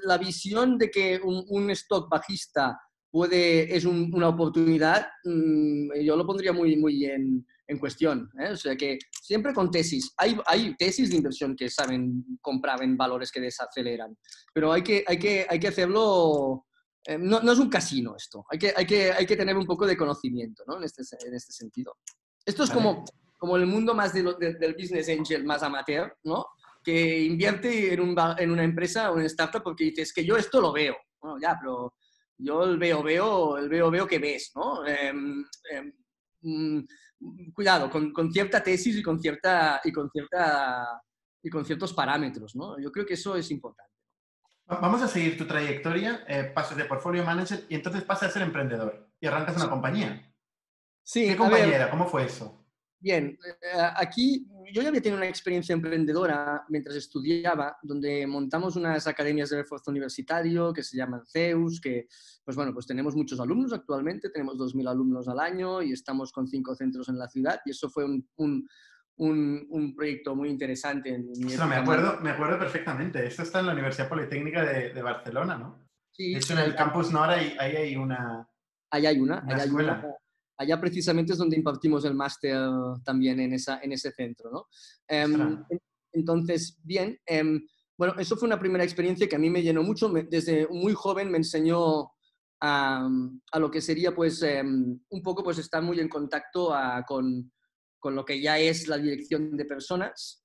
[0.04, 2.80] la visión de que un, un stock bajista
[3.10, 8.30] puede, es una oportunidad, mm, yo lo pondría muy, muy en, en cuestión.
[8.40, 8.50] ¿eh?
[8.52, 10.14] O sea que siempre con tesis.
[10.16, 14.16] Hay, hay tesis de inversión que saben comprar en valores que desaceleran,
[14.54, 16.64] pero hay que, hay que, hay que hacerlo...
[17.04, 19.66] Eh, no, no, es un casino esto, hay que, hay, que, hay que tener un
[19.66, 20.78] poco de conocimiento ¿no?
[20.78, 21.96] en, este, en este sentido.
[22.44, 23.04] Esto es como,
[23.36, 26.46] como el mundo más del business angel, más amateur, ¿no?
[26.82, 30.38] que invierte en, un, en una empresa o en una startup porque dices que yo
[30.38, 30.96] esto lo veo.
[31.20, 31.94] Bueno, ya, pero
[32.38, 34.86] yo el veo, veo, el veo, veo que ves, ¿no?
[34.86, 35.44] Em,
[36.40, 36.80] mm,
[37.52, 41.02] cuidado, con, con, cierta tesis y con, cierta, y, con cierta,
[41.42, 42.78] y con ciertos parámetros, ¿no?
[42.80, 43.92] Yo creo que eso es importante.
[44.66, 48.42] Vamos a seguir tu trayectoria, eh, pasas de portfolio manager y entonces pasas a ser
[48.42, 50.30] emprendedor y arrancas una compañía.
[51.02, 51.90] Sí, ¿Qué compañera?
[51.90, 52.66] ¿Cómo fue eso?
[53.00, 59.06] Bien, eh, aquí yo ya había tenido una experiencia emprendedora mientras estudiaba, donde montamos unas
[59.06, 62.08] academias de refuerzo universitario que se llaman CEUS, que,
[62.44, 66.46] pues bueno, pues tenemos muchos alumnos actualmente, tenemos 2.000 alumnos al año y estamos con
[66.46, 68.68] cinco centros en la ciudad y eso fue un, un,
[69.16, 71.14] un, proyecto muy interesante.
[71.14, 75.02] En mi me, acuerdo, me acuerdo perfectamente, esto está en la Universidad Politécnica de, de
[75.02, 75.88] Barcelona, ¿no?
[76.12, 76.32] Sí.
[76.32, 78.48] De hecho, en el campus Nora ahí, ahí hay una...
[78.90, 79.92] Ahí hay una, una escuela.
[79.94, 80.16] Hay una,
[80.58, 82.58] allá precisamente es donde impartimos el máster
[83.04, 84.50] también en, esa, en ese centro.
[84.50, 84.66] ¿no?
[85.06, 85.64] Em,
[86.12, 87.64] entonces, bien, em,
[87.96, 90.08] bueno, eso fue una primera experiencia que a mí me llenó mucho.
[90.28, 92.10] desde muy joven me enseñó
[92.60, 93.08] a,
[93.52, 96.74] a lo que sería, pues, em, un poco, pues, estar muy en contacto
[97.06, 97.52] con,
[98.00, 100.42] con, lo que ya es la dirección de personas.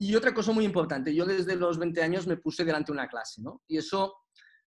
[0.00, 3.08] y otra cosa muy importante, yo desde los 20 años me puse delante de una
[3.08, 3.62] clase, ¿no?
[3.66, 4.14] Y eso,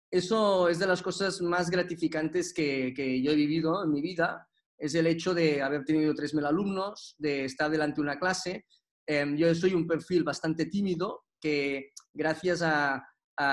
[0.09, 4.50] eso es de las cosas más gratificantes que, que yo he vivido en mi vida
[4.81, 8.65] es el hecho de haber tenido 3.000 alumnos, de estar delante de una clase.
[9.05, 13.07] Em, yo soy un perfil bastante tímido que gracias a,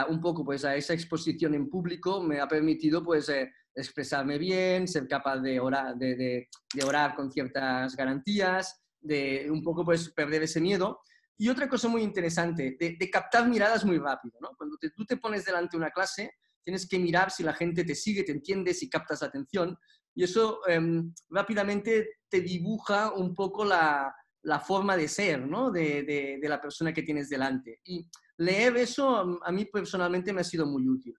[0.09, 4.89] un poco pues, a esa exposición en público me ha permitido pues, eh, expresarme bien,
[4.89, 6.49] ser capaz de orar, de,
[6.85, 11.01] orar con ciertas garantías, de un poco pues, perder ese miedo.
[11.37, 14.39] Y otra cosa muy interesante, de, captar miradas muy rápido.
[14.41, 14.51] ¿no?
[14.57, 17.95] Cuando tú te pones delante de una clase, tienes que mirar si la gente te
[17.95, 19.79] sigue, te entiende, si captas atención
[20.19, 25.71] y eso em, rápidamente te dibuja un poco la, la forma de ser ¿no?
[25.71, 26.03] de,
[26.43, 27.79] de, la persona que tienes delante.
[27.85, 28.05] Y
[28.39, 31.15] leer eso a mí personalmente me ha sido muy útil.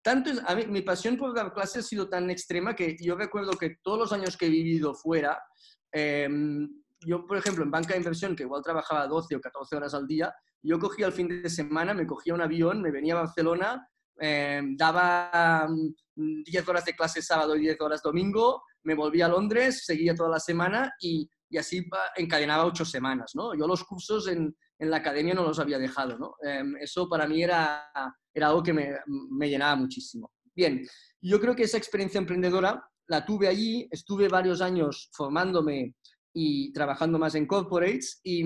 [0.00, 3.16] Tanto es, a mí, mi pasión por dar clases ha sido tan extrema que yo
[3.16, 5.36] recuerdo que todos los años que he vivido fuera,
[5.90, 6.70] em,
[7.04, 10.06] yo, por ejemplo, en banca de inversión, que igual trabajaba 12 o 14 horas al
[10.06, 13.88] día, yo cogía el fin de semana, me cogía un avión, me venía a Barcelona,
[14.18, 15.68] em, daba
[16.14, 20.28] 10 horas de clase sábado y 10 horas domingo, me volví a Londres, seguía toda
[20.28, 23.54] la semana y, y así encadenaba ocho semanas, ¿no?
[23.54, 26.34] Yo los cursos en, en, la academia no los había dejado, ¿no?
[26.42, 27.90] Em, eso para mí era,
[28.32, 30.32] era algo que me, me, llenaba muchísimo.
[30.54, 30.86] Bien,
[31.20, 35.94] yo creo que esa experiencia emprendedora la tuve allí, estuve varios años formándome
[36.32, 38.44] y trabajando más en corporates y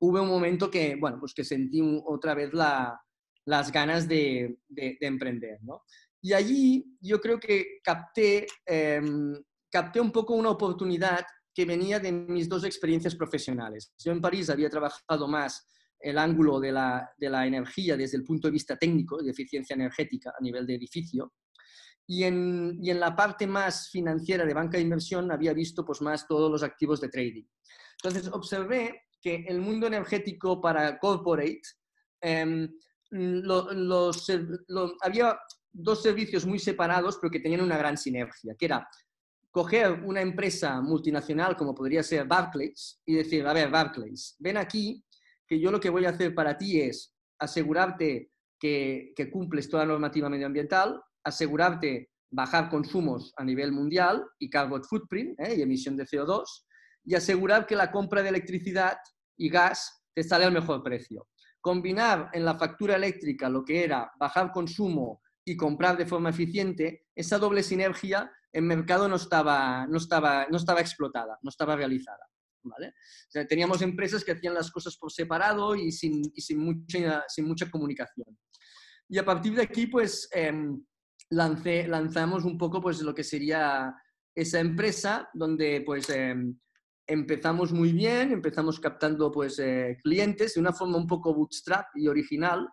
[0.00, 3.00] hubo un momento que, bueno, pues que sentí otra vez la,
[3.46, 5.82] las ganas de, de, de emprender, ¿no?
[6.24, 9.34] Y allí yo creo que capté, em,
[9.70, 11.20] capté un poco una oportunidad
[11.54, 13.92] que venía de mis dos experiencias profesionales.
[13.98, 15.68] Yo en París había trabajado más
[16.00, 19.74] el ángulo de la, de la energía desde el punto de vista técnico, de eficiencia
[19.74, 21.34] energética a nivel de edificio,
[22.06, 26.02] y en, y en, la parte más financiera de banca de inversión había visto pues,
[26.02, 27.44] más todos los activos de trading.
[28.02, 31.62] Entonces observé que el mundo energético para corporate,
[32.20, 32.68] em,
[33.14, 34.26] los,
[35.00, 35.38] había
[35.72, 38.88] dos servicios muy separados, pero que tenían una gran sinergia, que era
[39.50, 45.04] coger una empresa multinacional como podría ser Barclays y decir, a ver, Barclays, ven aquí,
[45.46, 49.84] que yo lo que voy a hacer para ti es asegurarte que, que cumples toda
[49.84, 55.54] la normativa medioambiental, asegurarte bajar consumos a nivel mundial y carbon footprint ¿eh?
[55.56, 56.42] y emisión de CO2
[57.04, 58.96] y asegurar que la compra de electricidad
[59.36, 61.28] y gas te sale al mejor precio.
[61.64, 67.06] Combinar en la factura eléctrica lo que era bajar consumo y comprar de forma eficiente,
[67.14, 72.28] esa doble sinergia en mercado no estaba, no estaba, no estaba explotada, no estaba realizada.
[72.64, 72.92] ¿vale?
[73.48, 77.70] teníamos empresas que hacían las cosas por separado y sin, y sin, mucha, sin mucha
[77.70, 78.26] comunicación.
[79.08, 80.84] Y a partir de aquí, pues, em,
[81.30, 83.94] lancé, lanzamos un poco pues, lo que sería
[84.34, 86.58] esa empresa, donde pues, em,
[87.06, 92.08] empezamos muy bien, empezamos captando pues, eh, clientes de una forma un poco bootstrap y
[92.08, 92.68] original,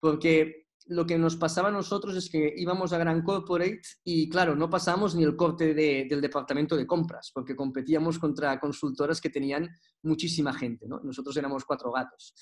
[0.00, 4.56] porque lo que nos pasaba a nosotros es que íbamos a Gran Corporate y, claro,
[4.56, 9.68] no pasamos ni el corte del departamento de compras, porque competíamos contra consultoras que tenían
[10.02, 11.00] muchísima gente, ¿no?
[11.00, 12.34] Nosotros éramos cuatro gatos.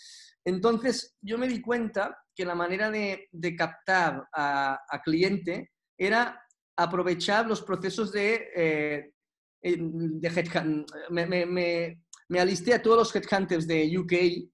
[0.45, 6.41] Entonces, yo me di cuenta que la manera de, captar a, cliente era
[6.77, 9.13] aprovechar los procesos de, eh,
[9.75, 11.47] de Me,
[12.29, 14.49] me, alisté a todos los headhunters de UK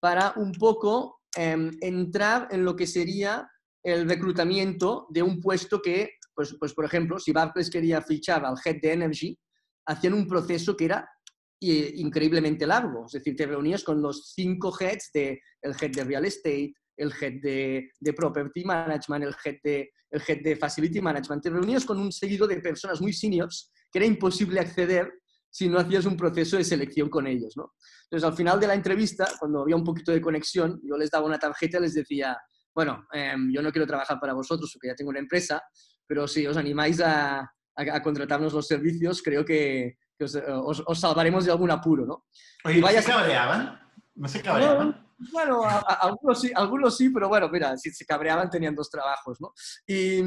[0.00, 3.48] para un poco em, entrar en lo que sería
[3.82, 8.56] el reclutamiento de un puesto que, pues, pues por ejemplo, si Barclays quería fichar al
[8.64, 9.38] head de Energy,
[9.86, 11.08] hacían un proceso que era
[11.60, 13.06] increíblemente largo.
[13.06, 17.12] Es decir, te reunías con los cinco heads de el head de real estate, el
[17.20, 21.42] head de, de, property management, el head de, el head de facility management.
[21.42, 25.78] Te reunías con un seguido de personas muy seniors que era imposible acceder si no
[25.78, 27.56] hacías un proceso de selección con ellos.
[27.56, 27.74] ¿no?
[28.10, 31.26] Entonces, al final de la entrevista, cuando había un poquito de conexión, yo les daba
[31.26, 32.36] una tarjeta y les decía,
[32.74, 35.62] bueno, em, yo no quiero trabajar para vosotros porque ya tengo una empresa,
[36.08, 40.34] pero si os animáis a, a, a contratarnos los servicios, creo que, que os,
[40.84, 42.26] os, salvaremos de algún apuro, ¿no?
[42.64, 43.78] Oye, ¿no se cabreaban?
[44.14, 45.04] ¿No se cabreaban?
[45.32, 45.62] bueno,
[46.00, 49.52] algunos, sí, algunos sí, pero bueno, mira, si se cabreaban tenían dos trabajos, ¿no?
[49.86, 50.20] Y,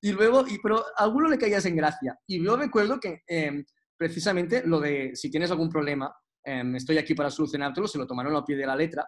[0.00, 2.18] y luego, y, pero a algunos le caías en gracia.
[2.26, 3.64] Y yo recuerdo que eh,
[3.96, 6.12] precisamente lo de si tienes algún problema,
[6.44, 9.06] eh, estoy aquí para solucionártelo, se lo tomaron a pie de la letra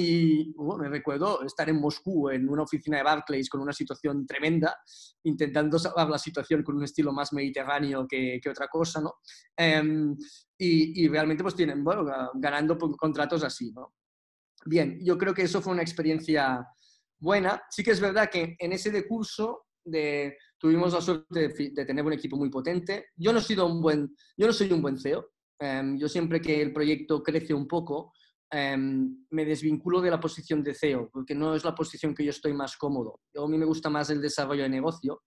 [0.00, 4.76] y me recuerdo estar en Moscú, en una oficina de Barclays, con una situación tremenda,
[5.24, 9.14] intentando salvar la situación con un estilo más mediterráneo que, que otra cosa, ¿no?
[9.56, 10.16] Em,
[10.56, 13.94] y, y, realmente pues tienen, bueno, ganando contratos así, ¿no?
[14.66, 16.64] Bien, yo creo que eso fue una experiencia
[17.18, 17.60] buena.
[17.68, 22.12] Sí que es verdad que en ese decurso de, tuvimos la suerte de, tener un
[22.12, 23.06] equipo muy potente.
[23.16, 25.28] Yo no, he sido un buen, yo no soy un buen CEO.
[25.58, 28.12] Em, yo siempre que el proyecto crece un poco,
[28.50, 32.30] Em, me desvinculo de la posición de CEO, porque no es la posición que yo
[32.30, 33.20] estoy más cómodo.
[33.36, 35.22] a mí me gusta más el desarrollo de negocio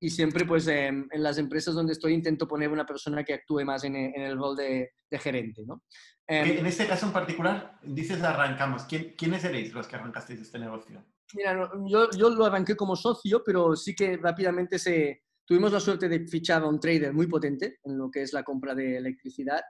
[0.00, 3.62] y siempre pues em, en las empresas donde estoy intento poner una persona que actúe
[3.64, 5.64] más en, el rol de, gerente.
[5.66, 5.82] ¿no?
[6.26, 8.84] Em, en este caso en particular, dices arrancamos.
[8.84, 11.04] ¿Quién, ¿Quiénes erais los que arrancasteis este negocio?
[11.34, 16.08] Mira, yo, yo lo arranqué como socio, pero sí que rápidamente se, Tuvimos la suerte
[16.08, 19.60] de fichar a un trader muy potente en lo que es la compra de electricidad.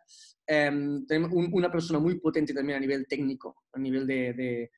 [0.47, 4.71] Em, tenemos una persona muy potente también a nivel técnico, a nivel de,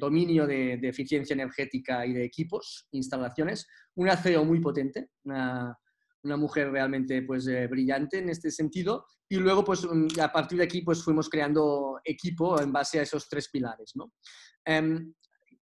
[0.00, 3.68] dominio de, eficiencia energética y de equipos, instalaciones.
[3.96, 5.76] Una CEO muy potente, una,
[6.22, 9.04] mujer realmente pues, eh, brillante en este sentido.
[9.28, 9.86] Y luego, pues,
[10.18, 13.92] a partir de aquí, pues, fuimos creando equipo en base a esos tres pilares.
[13.96, 14.14] ¿no?
[14.64, 15.12] Em,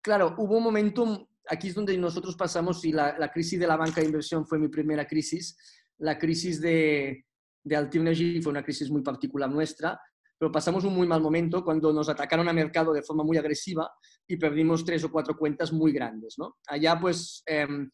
[0.01, 4.01] claro, hubo un momento aquí es donde nosotros pasamos y la, crisis de la banca
[4.01, 5.57] de inversión fue mi primera crisis.
[5.99, 7.27] La crisis de,
[7.65, 10.01] de Energy fue una crisis muy particular nuestra,
[10.39, 13.91] pero pasamos un muy mal momento cuando nos atacaron a mercado de forma muy agresiva
[14.27, 16.35] y perdimos tres o cuatro cuentas muy grandes.
[16.39, 16.57] ¿no?
[16.67, 17.91] Allá pues em,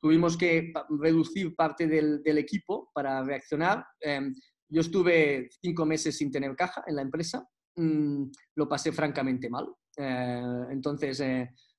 [0.00, 3.84] tuvimos que reducir parte del, equipo para reaccionar.
[4.00, 4.34] Em,
[4.68, 7.44] yo estuve cinco meses sin tener caja en la empresa,
[7.76, 8.24] mm,
[8.56, 9.66] lo pasé francamente mal.
[9.96, 11.20] Eh, entonces,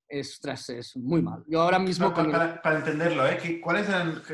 [0.09, 1.43] eh, es, es muy mal.
[1.47, 2.13] Yo ahora mismo...
[2.13, 3.59] Para, para, entenderlo, ¿eh?
[3.61, 3.85] ¿Cuál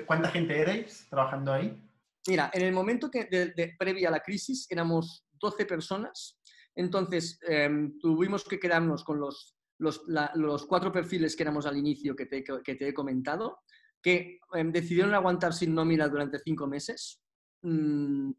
[0.05, 1.81] ¿cuánta gente erais trabajando ahí?
[2.27, 6.39] Mira, en el momento que de, previa a la crisis éramos 12 personas,
[6.73, 10.01] entonces em, tuvimos que quedarnos con los, los,
[10.33, 13.59] los, cuatro perfiles que éramos al inicio que te, que te he comentado,
[14.01, 17.21] que em, decidieron aguantar sin nómina durante cinco meses.
[17.61, 18.31] Mm,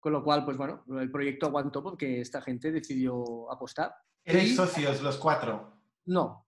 [0.00, 3.92] con lo cual, pues bueno, el proyecto aguantó porque esta gente decidió apostar.
[4.24, 5.77] ¿Erais socios los cuatro?
[6.08, 6.46] No.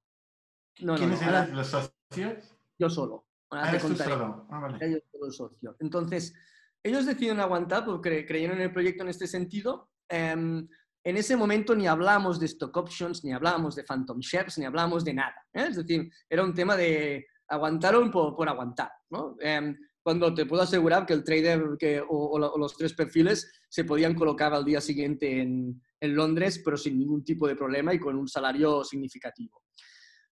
[0.80, 2.56] no ¿Quiénes eran los socios?
[2.78, 3.26] Yo solo.
[3.50, 4.46] ah, tú solo.
[4.50, 4.92] Ah, vale.
[4.92, 5.76] Yo solo socio.
[5.80, 6.34] Entonces,
[6.82, 9.90] ellos decidieron aguantar porque creyeron en el proyecto en este sentido.
[10.08, 10.66] Em,
[11.04, 15.04] en ese momento ni hablamos de stock options, ni hablamos de phantom shares, ni hablamos
[15.04, 15.36] de nada.
[15.52, 15.66] ¿eh?
[15.68, 19.36] Es decir, era un tema de aguantaron por, aguantar, ¿no?
[19.40, 24.14] Em, cuando te puedo asegurar que el trader que, o, los tres perfiles se podían
[24.14, 28.16] colocar al día siguiente en, en Londres, pero sin ningún tipo de problema y con
[28.16, 29.62] un salario significativo.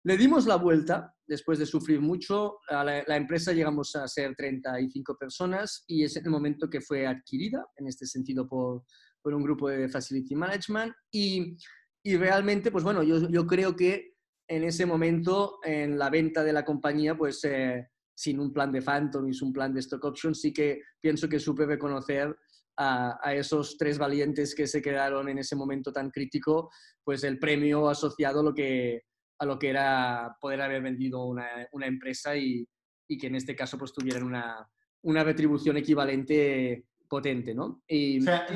[0.06, 2.58] Le dimos la vuelta después de sufrir mucho.
[2.68, 7.66] A la, empresa llegamos a ser 35 personas y es el momento que fue adquirida,
[7.76, 8.84] en este sentido, por,
[9.20, 10.94] por un grupo de Facility Management.
[11.10, 11.56] Y,
[12.04, 14.14] y realmente, pues bueno, yo, yo, creo que
[14.46, 18.82] en ese momento, en la venta de la compañía, pues eh, sin un plan de
[18.82, 22.32] Phantom y sin un plan de Stock Options, sí que pienso que supe reconocer
[22.76, 26.70] a, a, esos tres valientes que se quedaron en ese momento tan crítico,
[27.04, 29.02] pues el premio asociado a lo que,
[29.38, 32.66] a lo que era poder haber vendido una, una empresa y,
[33.08, 34.68] y, que en este caso pues tuvieran una,
[35.02, 37.82] una retribución equivalente potente, ¿no?
[37.86, 38.46] Y, o sea,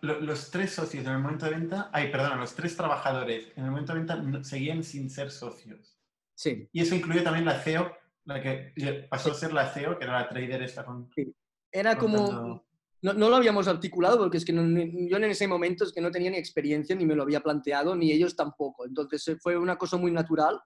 [0.00, 3.70] los tres socios en el momento de venta, ay, perdona, los tres trabajadores en el
[3.70, 5.98] momento de venta seguían sin ser socios.
[6.34, 6.68] Sí.
[6.72, 7.90] Y eso incluye también la CEO,
[8.24, 11.10] la que pasó a ser la CEO, que era la trader esta con...
[11.14, 11.34] Sí.
[11.72, 12.62] Era como,
[13.06, 16.10] no, no, lo habíamos articulado porque es que yo en ese momento es que no
[16.10, 18.84] tenía ni experiencia, ni me lo había planteado, ni ellos tampoco.
[18.84, 20.60] Entonces eh, fue una cosa muy natural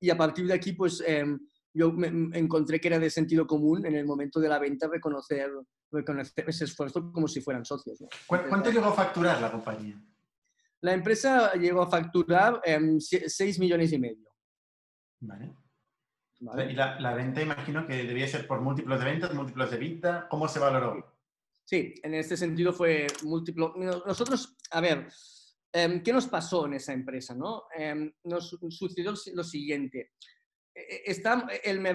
[0.00, 1.38] y a partir de aquí pues em,
[1.72, 5.52] yo me, encontré que era de sentido común en el momento de la venta reconocer,
[5.92, 8.02] reconocer ese esfuerzo como si fueran socios.
[8.26, 9.96] ¿Cuánto llegó a facturar la compañía?
[10.80, 14.34] La empresa llegó a facturar 6 em, millones y medio.
[15.20, 15.54] Vale.
[16.68, 20.26] Y la, la, venta imagino que debía ser por múltiplos de ventas, múltiplos de venta.
[20.28, 21.13] ¿Cómo se valoró?
[21.64, 23.74] Sí, en este sentido fue múltiplo.
[23.76, 25.08] Nosotros, a ver,
[25.72, 27.34] em, ¿qué nos pasó en esa empresa?
[27.34, 27.64] No?
[27.76, 30.12] Em, nos sucedió lo siguiente.
[30.74, 31.46] E, e, está,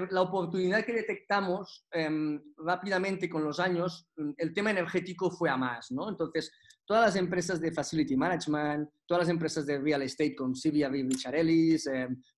[0.09, 5.91] la oportunidad que detectamos em, rápidamente con los años, el tema energético fue a más,
[5.91, 6.09] ¿no?
[6.09, 6.51] Entonces,
[6.85, 11.35] todas las empresas de Facility Management, todas las empresas de Real Estate con Sylvia Richard
[11.35, 11.87] Ellis,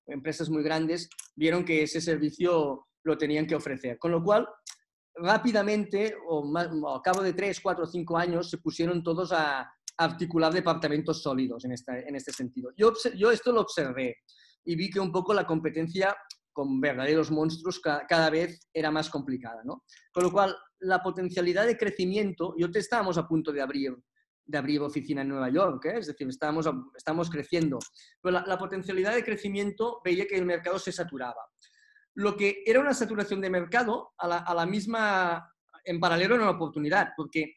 [0.06, 3.98] empresas muy grandes, vieron que ese servicio lo tenían que ofrecer.
[3.98, 4.46] Con lo cual,
[5.14, 9.70] rápidamente, o, más, al cabo de tres, cuatro o cinco años, se pusieron todos a
[9.96, 12.70] articular departamentos sólidos en, esta, en este sentido.
[12.76, 12.92] Yo,
[13.30, 14.16] esto lo observé
[14.64, 16.16] y vi que un poco la competencia
[16.52, 19.62] con verdaderos monstruos cada, vez era más complicada.
[19.64, 19.84] ¿no?
[20.12, 23.96] Con lo cual, la potencialidad de crecimiento, yo te estábamos a punto de abrir
[24.44, 25.98] de abrir oficina en Nueva York, ¿eh?
[25.98, 27.78] es decir, estábamos, estamos creciendo,
[28.20, 31.40] pero la potencialidad de crecimiento veía que el mercado se saturaba
[32.14, 35.50] lo que era una saturación de mercado, a la, misma,
[35.84, 37.54] en paralelo era una oportunidad, porque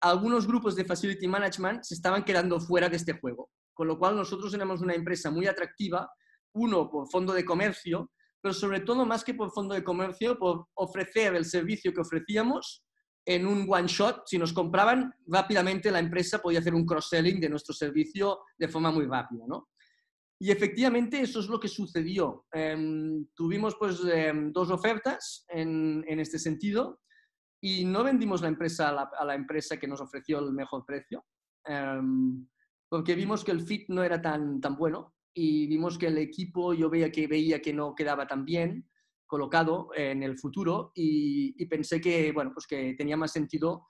[0.00, 3.50] algunos grupos de Facility Management se estaban quedando fuera de este juego.
[3.72, 6.10] Con lo cual nosotros éramos una empresa muy atractiva,
[6.54, 10.66] uno por fondo de comercio, pero sobre todo más que por fondo de comercio, por
[10.74, 12.84] ofrecer el servicio que ofrecíamos
[13.24, 14.24] en un one shot.
[14.26, 18.90] Si nos compraban, rápidamente la empresa podía hacer un cross-selling de nuestro servicio de forma
[18.90, 19.44] muy rápida.
[19.48, 19.68] ¿no?
[20.44, 22.44] Y efectivamente eso es lo que sucedió.
[22.52, 27.00] Em, tuvimos pues em, dos ofertas en, en, este sentido
[27.62, 31.24] y no vendimos la empresa a la, empresa que nos ofreció el mejor precio
[31.64, 32.46] em,
[32.90, 36.74] porque vimos que el fit no era tan, tan bueno y vimos que el equipo
[36.74, 38.86] yo veía que, veía que no quedaba tan bien
[39.26, 43.86] colocado en el futuro y, y pensé que, bueno, pues que tenía más sentido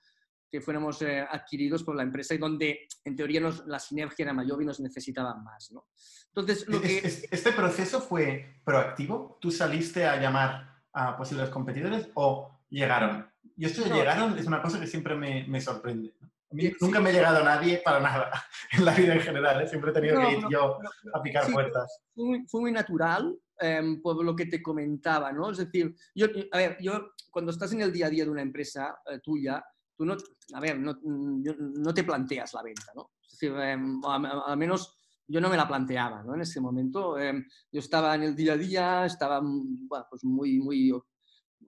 [0.55, 4.33] que fuéramos eh, adquiridos por la empresa y donde en teoría nos, la sinergia era
[4.33, 5.69] mayor y nos necesitaban más.
[5.73, 5.87] ¿no?
[6.27, 6.99] Entonces, lo que...
[6.99, 9.37] ¿Este proceso fue proactivo?
[9.41, 13.29] ¿Tú saliste a llamar a posibles competidores o llegaron?
[13.57, 16.13] Y esto de llegaron es una cosa que siempre me, me sorprende.
[16.49, 18.31] A mí nunca me ha llegado nadie para nada
[18.71, 19.61] en la vida en general.
[19.61, 19.67] ¿eh?
[19.67, 20.79] Siempre he tenido que ir yo
[21.13, 21.99] a picar puertas.
[22.13, 25.51] Fue muy, fue muy natural em, por lo que te comentaba, ¿no?
[25.51, 28.41] Es decir, yo, a ver, yo cuando estás en el día a día de una
[28.41, 29.61] empresa eh, tuya,
[29.95, 30.15] tú no,
[30.53, 33.11] a ver, no, no, te planteas la venta, ¿no?
[33.25, 36.35] Es decir, em, al menos yo no me la planteaba, ¿no?
[36.35, 40.23] En ese momento em, yo estaba en el día a día, estaba, mm, bueno, pues
[40.23, 40.93] muy, muy,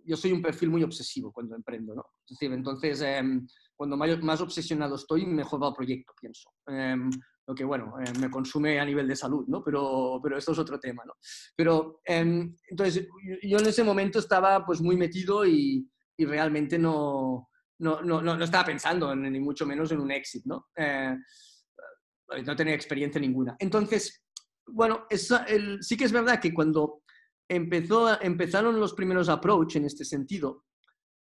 [0.03, 2.05] yo soy un perfil muy obsesivo cuando emprendo, ¿no?
[2.25, 6.49] Es decir, entonces, em, cuando más, obsesionado estoy, mejor va el proyecto, pienso.
[7.49, 9.63] lo que, bueno, me consume a nivel de salud, ¿no?
[9.63, 11.13] Pero, pero esto es otro tema, ¿no?
[11.55, 13.07] Pero, entonces,
[13.41, 17.47] yo en ese momento estaba, pues, muy metido y, y realmente no,
[17.79, 20.67] no, no, no, estaba pensando ni mucho menos en un exit, ¿no?
[20.75, 21.15] Eh,
[22.45, 23.55] no tenía experiencia ninguna.
[23.59, 24.23] Entonces,
[24.67, 27.03] bueno, sí que es verdad que cuando
[27.47, 30.65] empezó, empezaron los primeros approach en este sentido,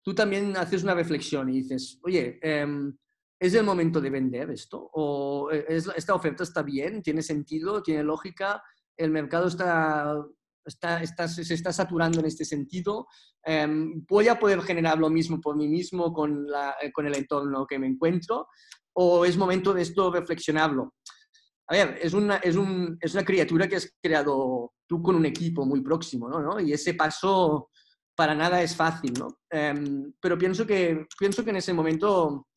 [0.03, 2.95] tú también haces una reflexión y dices, oye, em,
[3.39, 4.89] ¿es el momento de vender esto?
[4.93, 7.01] ¿O eh, es, esta oferta está bien?
[7.01, 7.81] ¿Tiene sentido?
[7.81, 8.63] ¿Tiene lógica?
[8.97, 10.15] ¿El mercado está
[10.65, 13.07] está, se está saturando en este sentido.
[13.43, 17.15] Em, voy a poder generar lo mismo por mí mismo con, la, eh, con el
[17.15, 18.47] entorno que me encuentro
[18.93, 20.95] o es momento de esto reflexionarlo.
[21.67, 25.25] a ver, es una, es, un, es una criatura que has creado tú con un
[25.25, 26.41] equipo muy próximo, ¿no?
[26.41, 26.59] ¿no?
[26.59, 27.69] Y ese paso
[28.15, 29.39] para nada es fácil, ¿no?
[29.49, 32.47] Em, pero pienso que, pienso que en ese momento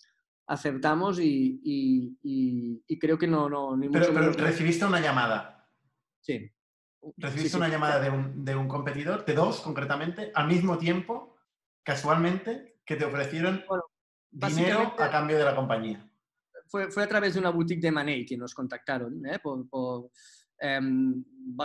[0.46, 3.48] acertamos y, y, y, creo que no...
[3.48, 5.68] no ni pero, pero recibiste una llamada.
[6.20, 6.50] Sí.
[7.16, 11.36] Recibiste una llamada de un, de un, competidor, de dos concretamente, al mismo tiempo,
[11.82, 13.64] casualmente, que te ofrecieron
[14.30, 16.08] dinero a cambio de la compañía.
[16.66, 19.38] Fue, fue, a través de una boutique de Money que nos contactaron, ¿eh?
[19.38, 20.10] por, por
[20.58, 21.22] em,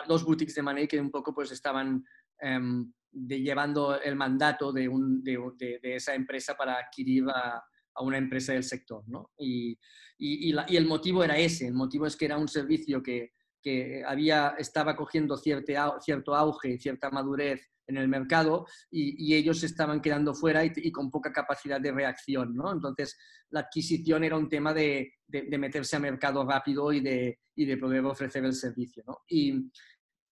[0.07, 2.03] dos boutiques de Money que un poco pues estaban
[2.39, 5.39] em, de, llevando el mandato de, un, de,
[5.81, 7.63] de, esa empresa para adquirir a,
[7.95, 9.03] a una empresa del sector.
[9.07, 9.31] ¿no?
[9.37, 9.79] Y,
[10.17, 14.03] y, y, el motivo era ese, el motivo es que era un servicio que, que
[14.05, 20.63] había, estaba cogiendo cierto, auge cierta madurez en el mercado y, ellos estaban quedando fuera
[20.63, 22.55] y, con poca capacidad de reacción.
[22.55, 22.71] ¿no?
[22.71, 23.17] Entonces,
[23.49, 27.77] la adquisición era un tema de, de, meterse a mercado rápido y de, y de
[27.77, 29.03] poder ofrecer el servicio.
[29.07, 29.19] ¿no?
[29.27, 29.71] Y,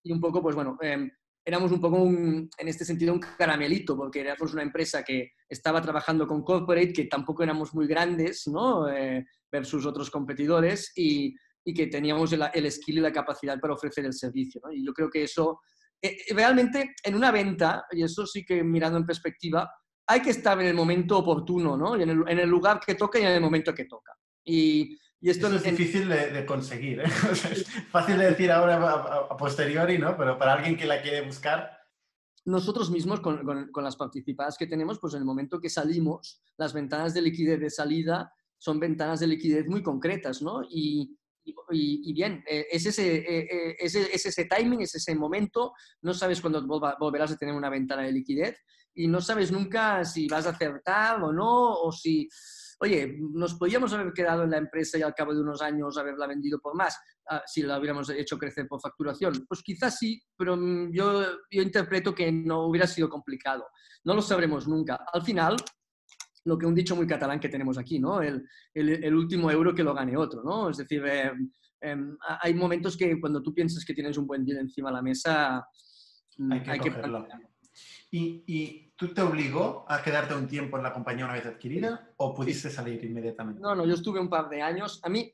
[0.03, 1.09] y, un poco, pues bueno, eh,
[1.43, 6.27] éramos un poco, en este sentido, un caramelito, porque éramos una empresa que estaba trabajando
[6.27, 8.89] con corporate, que tampoco éramos muy grandes, ¿no?
[8.89, 11.33] Eh, versus otros competidores, y,
[11.67, 14.61] y que teníamos el, el, skill y la capacidad para ofrecer el servicio.
[14.63, 14.71] ¿no?
[14.71, 15.59] Y yo creo que eso,
[16.01, 19.69] eh, realmente, en una venta, y eso sí que mirando en perspectiva,
[20.07, 21.97] hay que estar en el momento oportuno, ¿no?
[21.97, 24.13] Y en el, en el lugar que toca y en el momento que toca.
[24.45, 27.01] Y, y esto es difícil de, conseguir.
[27.01, 27.03] ¿eh?
[27.51, 30.15] es fácil de decir ahora a, posteriori, ¿no?
[30.15, 31.69] Pero para alguien que la quiere buscar.
[32.45, 36.71] Nosotros mismos, con, con, las participadas que tenemos, pues en el momento que salimos, las
[36.71, 40.61] ventanas de liquidez de salida son ventanas de liquidez muy concretas, ¿no?
[40.69, 41.17] Y,
[41.71, 46.65] y, bien, eh, es ese, eh, es, ese timing, es ese momento, no sabes cuándo
[46.99, 48.57] volverás a tener una ventana de liquidez
[48.93, 52.27] y no sabes nunca si vas a acertar o no, o si
[52.79, 56.27] oye, nos podíamos haber quedado en la empresa y al cabo de unos años haberla
[56.27, 56.97] vendido por más,
[57.29, 59.45] ah, si la hubiéramos hecho crecer por facturación.
[59.47, 63.67] Pues quizás sí, pero mm, yo, yo interpreto que no hubiera sido complicado.
[64.03, 65.05] No lo sabremos nunca.
[65.11, 65.57] Al final,
[66.45, 68.21] lo que un dicho muy catalán que tenemos aquí, ¿no?
[68.21, 70.69] El, el, último euro que lo gane otro, ¿no?
[70.69, 71.31] Es decir, eh,
[71.81, 75.01] em, hay momentos que cuando tú piensas que tienes un buen deal encima de la
[75.01, 75.67] mesa,
[76.37, 76.91] mm, hay que, hay que
[78.09, 82.13] ¿Y, ¿Y, tú te obligó a quedarte un tiempo en la compañía una vez adquirida
[82.17, 83.61] o pudiste salir inmediatamente?
[83.61, 84.99] No, no, yo estuve un par de años.
[85.03, 85.31] A mí,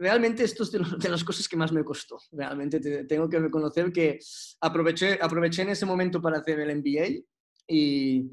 [0.00, 2.18] realmente esto es de, las cosas que más me costó.
[2.32, 4.18] Realmente tengo que reconocer que
[4.60, 7.22] aproveché, aproveché en ese momento para hacer el MBA
[7.68, 8.30] y,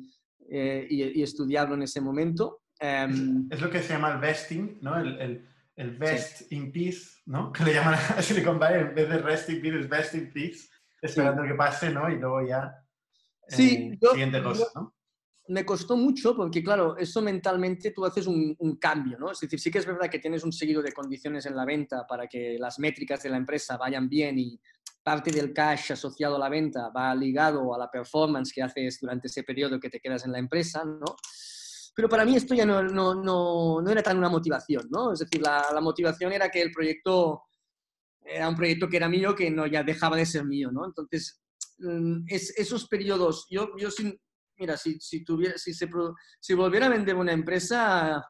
[0.50, 2.62] eh, y, estudiarlo en ese momento.
[2.80, 4.98] Em, es, lo que se llama el vesting, ¿no?
[4.98, 7.52] El, el, el vest in peace, ¿no?
[7.54, 10.32] Que le llaman a Silicon Valley, en vez de rest in peace, es vest in
[10.32, 10.68] peace,
[11.02, 12.10] esperando que pase, ¿no?
[12.10, 12.84] Y luego ya
[13.48, 13.98] Sí,
[15.48, 19.32] Me costó mucho porque, claro, eso mentalmente tú haces un, cambio, ¿no?
[19.32, 22.06] Es decir, sí que es verdad que tienes un seguido de condiciones en la venta
[22.06, 24.60] para que las métricas de la empresa vayan bien y
[25.08, 29.28] parte del cash asociado a la venta va ligado a la performance que haces durante
[29.28, 31.16] ese periodo que te quedas en la empresa, ¿no?
[31.96, 35.14] Pero para mí esto ya no, no, no, no era tan una motivación, ¿no?
[35.14, 37.44] Es decir, la, la, motivación era que el proyecto
[38.22, 40.86] era un proyecto que era mío, que no ya dejaba de ser mío, ¿no?
[40.86, 41.42] Entonces,
[41.80, 44.20] Mm, es, esos periodos, yo, yo sin,
[44.58, 45.88] mira, si, si, tuviera, si, se,
[46.40, 48.24] si volviera a vender una empresa,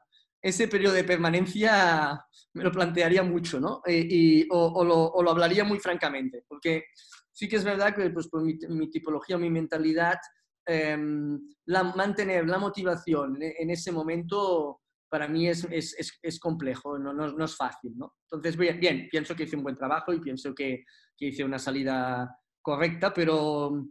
[0.47, 2.23] ese periodo de permanencia
[2.53, 3.81] me lo plantearía mucho, ¿no?
[3.85, 6.85] Eh, y, o, lo, o, lo, hablaría muy francamente, porque
[7.31, 10.17] sí que es verdad que pues, por mi, mi tipología, mi mentalidad,
[10.65, 17.13] em, la, mantener la motivación en, ese momento para mí es, es, es, complejo, no,
[17.13, 18.15] no, no, es fácil, ¿no?
[18.23, 20.83] Entonces, bien, bien, pienso que hice un buen trabajo y pienso que,
[21.15, 23.85] que hice una salida correcta, pero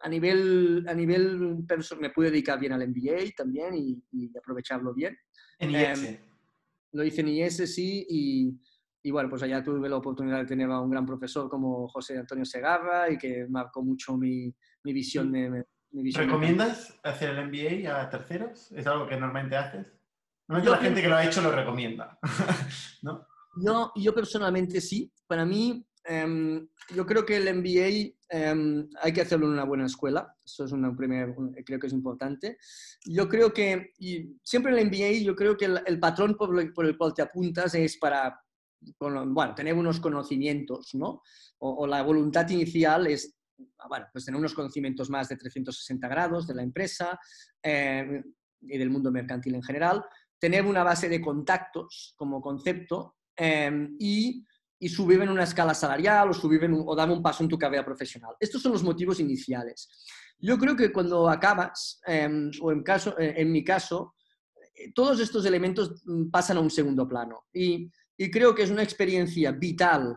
[0.00, 1.64] a nivel, a nivel
[2.00, 5.16] me pude dedicar bien al MBA también y, aprovecharlo bien.
[5.58, 6.04] En IES.
[6.04, 6.16] Em,
[6.92, 8.60] lo hice en IES, sí, y,
[9.02, 12.18] y, bueno, pues allá tuve la oportunidad de tener a un gran profesor como José
[12.18, 15.64] Antonio Segarra y que marcó mucho mi, mi visión de...
[15.90, 18.70] Mi ¿Recomiendas hacer el MBA a terceros?
[18.72, 19.86] ¿Es algo que normalmente haces?
[20.46, 22.18] Normalmente la gente que lo ha hecho lo recomienda,
[23.02, 23.26] ¿no?
[23.56, 25.10] Yo, yo personalmente sí.
[25.26, 29.84] Para mí, Em, yo creo que el MBA em, hay que hacerlo en una buena
[29.84, 31.34] escuela, eso es una primer,
[31.66, 32.56] creo que es importante.
[33.04, 37.12] Yo creo que, y siempre el MBA, yo creo que el, patrón por, el cual
[37.14, 38.40] te apuntas es para,
[38.98, 41.20] bueno, tener unos conocimientos, ¿no?
[41.58, 43.36] O, la voluntad inicial es,
[43.86, 47.20] bueno, pues tener unos conocimientos más de 360 grados de la empresa
[47.62, 48.24] em,
[48.62, 50.02] y del mundo mercantil en general,
[50.38, 53.16] tener una base de contactos como concepto
[54.00, 54.44] y
[54.78, 57.84] y subir en una escala salarial o subir o dar un paso en tu carrera
[57.84, 58.34] profesional.
[58.38, 59.88] Estos son los motivos iniciales.
[60.38, 64.14] Yo creo que cuando acabas, em, o en, caso, eh, en mi caso,
[64.74, 67.46] eh, todos estos elementos mm, pasan a un segundo plano.
[67.52, 70.16] Y, y creo que es una experiencia vital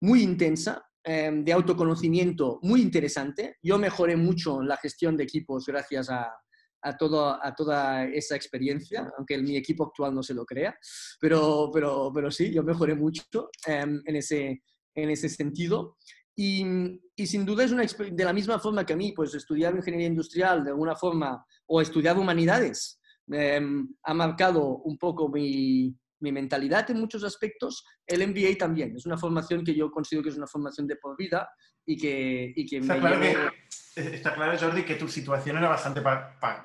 [0.00, 3.56] muy intensa, em, de autoconocimiento muy interesante.
[3.62, 6.30] Yo mejoré mucho en la gestión de equipos gracias a,
[6.82, 10.76] a, todo, a toda esa experiencia, aunque mi equipo actual no se lo crea,
[11.20, 14.62] pero, pero, pero sí, yo mejoré mucho em, en, ese,
[14.94, 15.96] en ese sentido.
[16.34, 16.64] Y,
[17.14, 20.08] y, sin duda es una de la misma forma que a mí, pues estudiar ingeniería
[20.08, 22.98] industrial de alguna forma o estudiar humanidades
[23.30, 27.84] em, ha marcado un poco mi, mi, mentalidad en muchos aspectos.
[28.06, 31.16] El MBA también es una formación que yo considero que es una formación de por
[31.18, 31.50] vida
[31.84, 33.20] y que, y que está, claro
[33.96, 36.02] está claro, Jordi, que tu situación era bastante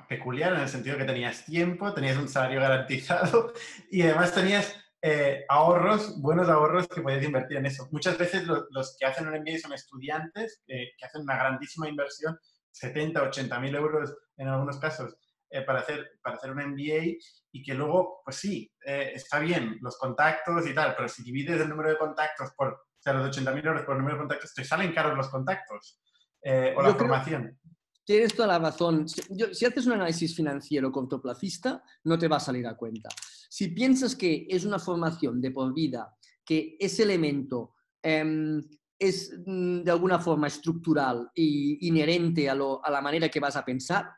[0.07, 3.53] peculiar en el sentido que tenías tiempo, tenías un salario garantizado
[3.91, 7.87] y además tenías eh, ahorros, buenos ahorros que podías invertir en eso.
[7.91, 12.37] Muchas veces los que hacen un MBA son estudiantes que hacen una grandísima inversión,
[12.71, 15.17] 70, 80 mil euros en algunos casos,
[15.49, 17.17] eh, para, hacer, para hacer un MBA
[17.53, 21.61] y que luego, pues sí, eh, está bien los contactos y tal, pero si divides
[21.61, 24.65] el número de contactos por sea, los 80.000 euros por el número de contactos, te
[24.65, 26.01] salen caros los contactos
[26.41, 27.57] eh, o la formación.
[28.05, 29.07] Tienes toda la razón.
[29.07, 33.09] Si, haces un análisis financiero cortoplacista, no te va a salir a cuenta.
[33.49, 36.15] Si piensas que es una formación de por vida,
[36.45, 38.63] que ese elemento em,
[38.97, 44.09] es mm, de alguna forma estructural e inherente a, la manera que vas a pensar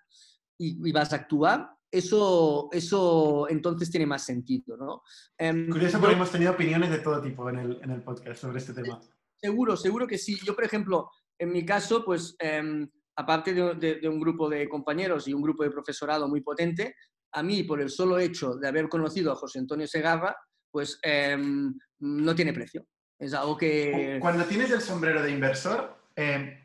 [0.58, 5.02] y, y vas a actuar, eso, eso entonces tiene más sentido, ¿no?
[5.38, 8.60] Em, Curioso porque hemos tenido opiniones de todo tipo en el, en el, podcast sobre
[8.60, 9.00] este tema.
[9.36, 10.38] Seguro, seguro que sí.
[10.46, 11.10] Yo, por ejemplo,
[11.40, 15.64] en mi caso, pues, em, aparte de, de, un grupo de compañeros y un grupo
[15.64, 16.96] de profesorado muy potente,
[17.32, 20.36] a mí, por el solo hecho de haber conocido a José Antonio Segarra,
[20.70, 22.86] pues em, no tiene precio.
[23.18, 24.18] Es algo que...
[24.22, 25.98] Cuando tienes el sombrero de inversor,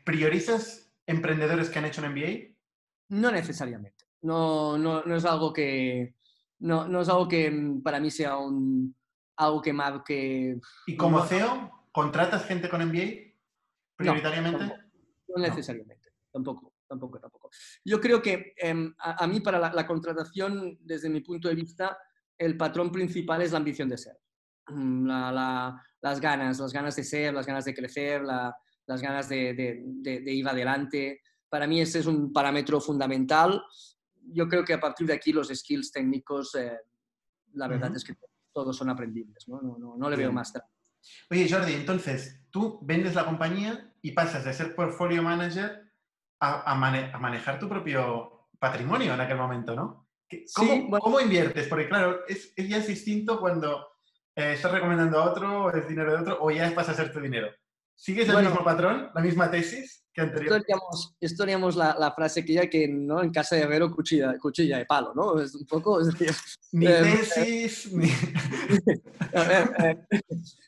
[0.03, 2.55] ¿priorizas emprendedores que han hecho un MBA?
[3.09, 4.05] No necesariamente.
[4.21, 6.15] No, no, no es algo que,
[6.59, 8.95] no, no, es algo que para mí sea un,
[9.37, 10.59] algo que marque...
[10.87, 13.24] ¿Y como CEO, contratas gente con MBA
[13.95, 14.65] prioritariamente?
[15.27, 17.49] No, necesariamente, tampoco, tampoco, tampoco.
[17.83, 21.97] Yo creo que em, a, mí para la, contratación, desde mi punto de vista,
[22.37, 24.17] el patrón principal es la ambición de ser.
[24.67, 30.21] Mm, las ganas, las ganas de ser, las ganas de crecer, las ganas de, de,
[30.21, 31.21] de, ir adelante.
[31.49, 33.61] Para mí ese es un parámetro fundamental
[34.31, 36.77] yo creo que a partir de aquí los skills técnicos, eh,
[37.53, 38.15] la verdad es que
[38.51, 39.61] todos son aprendibles, ¿no?
[39.61, 40.53] No, no, le veo más.
[41.29, 45.91] Oye, Jordi, entonces, tú vendes la compañía y pasas de ser portfolio manager
[46.39, 50.07] a, a, manejar tu propio patrimonio en aquel momento, ¿no?
[50.53, 51.67] ¿Cómo, ¿cómo inviertes?
[51.67, 53.87] Porque claro, es, ya es distinto cuando
[54.35, 57.11] eh, estás recomendando a otro, o es dinero de otro, o ya pasa a ser
[57.11, 57.49] tu dinero.
[57.95, 60.05] ¿Sigues el mismo patrón, la misma tesis?
[61.19, 63.21] Esto haríamos, la, frase que ya que ¿no?
[63.21, 65.41] en casa de Herrero cuchilla, cuchilla de palo, ¿no?
[65.41, 65.99] Es un poco...
[66.71, 67.91] mi em, tesis...
[69.37, 69.97] Eh,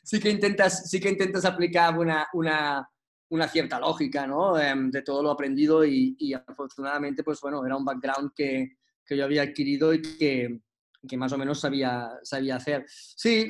[0.04, 2.86] sí, que intentas, sí que intentas aplicar una, una,
[3.30, 4.58] una cierta lógica, ¿no?
[4.58, 8.76] Em, de todo lo aprendido y, y, afortunadamente, pues bueno, era un background que,
[9.06, 10.60] que yo había adquirido y que,
[11.08, 12.84] que más o menos sabía, sabía hacer.
[12.88, 13.48] Sí,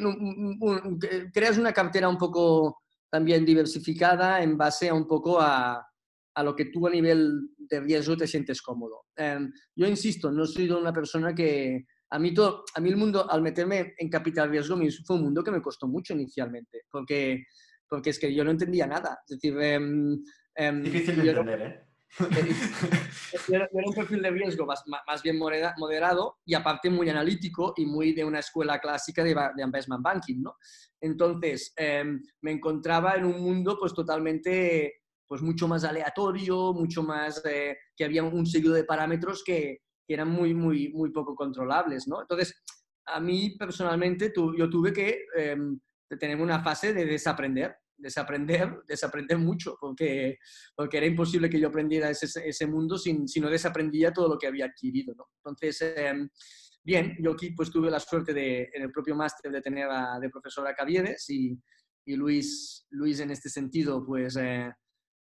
[1.33, 5.85] creas una cartera un poco también diversificada en base a un poco a,
[6.35, 9.07] a lo que tú a nivel de riesgo te sientes cómodo.
[9.17, 11.85] Em, yo insisto, no soy una persona que...
[12.11, 15.45] A mí, todo, a mí el mundo, al meterme en capital riesgo, fue un mundo
[15.45, 17.45] que me costó mucho inicialmente, porque,
[17.87, 19.19] porque es que yo no entendía nada.
[19.29, 20.23] Es decir, em,
[20.55, 21.88] em, difícil de entender, ¿eh?
[23.49, 28.25] Era un perfil de riesgo más, bien moderado y aparte muy analítico y muy de
[28.25, 30.57] una escuela clásica de, investment banking, ¿no?
[31.01, 31.75] Entonces,
[32.41, 38.05] me encontraba en un mundo pues totalmente pues mucho más aleatorio, mucho más, eh, que
[38.05, 42.23] había un seguido de parámetros que, eran muy, muy, muy poco controlables, ¿no?
[42.23, 42.63] Entonces,
[43.05, 45.79] a mí personalmente yo tuve que em,
[46.19, 50.39] tener una fase de desaprender, desaprender, desaprender mucho, porque,
[50.75, 54.39] porque era imposible que yo aprendiera ese, ese mundo sin, si no desaprendía todo lo
[54.39, 55.29] que había adquirido, ¿no?
[55.39, 56.29] Entonces, em,
[56.83, 60.19] bien, yo aquí pues tuve la suerte de, en el propio máster de tener a,
[60.21, 61.61] de profesora Caviedes y,
[62.07, 64.37] y Luis, Luis en este sentido, pues...
[64.37, 64.71] Eh,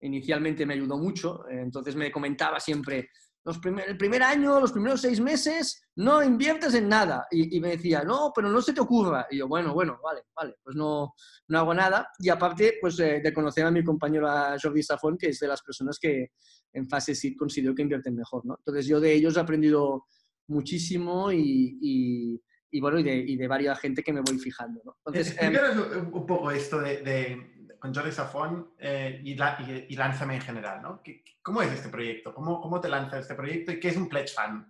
[0.02, 3.10] inicialmente me ayudó mucho, eh, entonces me comentaba siempre,
[3.46, 7.28] los el primer año, los primeros seis meses, no inviertes en nada.
[7.30, 9.28] Y, me decía, no, pero no se te ocurra.
[9.30, 11.14] Y yo, bueno, bueno, vale, vale, pues no,
[11.48, 12.10] no hago nada.
[12.18, 14.28] Y aparte, pues eh, de conocer a mi compañero
[14.62, 16.32] Jordi Safón, que es de las personas que
[16.74, 18.56] en fase sí considero que invierten mejor, ¿no?
[18.58, 20.08] Entonces yo de ellos he aprendido
[20.48, 22.42] muchísimo y,
[22.72, 24.98] y, bueno, y de, y de varias gente que me voy fijando, ¿no?
[25.06, 25.56] Entonces, em,
[26.12, 29.36] un poco esto de con Jordi Safón eh, y,
[29.96, 31.02] Lánzame en general, ¿no?
[31.42, 32.34] ¿Cómo es este proyecto?
[32.34, 34.66] ¿Cómo, ¿Cómo te lanza este proyecto y qué es un Pledge Fund?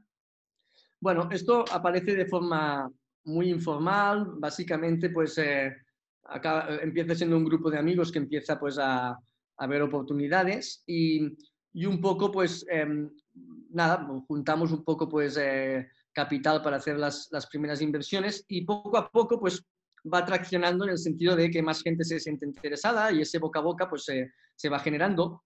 [0.99, 2.89] Bueno, esto aparece de forma
[3.26, 4.34] muy informal.
[4.38, 5.76] Básicamente, pues eh,
[6.24, 9.18] acá, empieza siendo un grupo de amigos que empieza pues a,
[9.58, 11.36] a ver oportunidades y,
[11.86, 13.10] un poco pues em,
[13.70, 19.10] nada, juntamos un poco pues eh, capital para hacer las, primeras inversiones y poco a
[19.10, 19.62] poco pues
[20.12, 23.60] va traccionando en el sentido de que más gente se siente interesada y ese boca
[23.60, 25.43] a boca pues se va generando.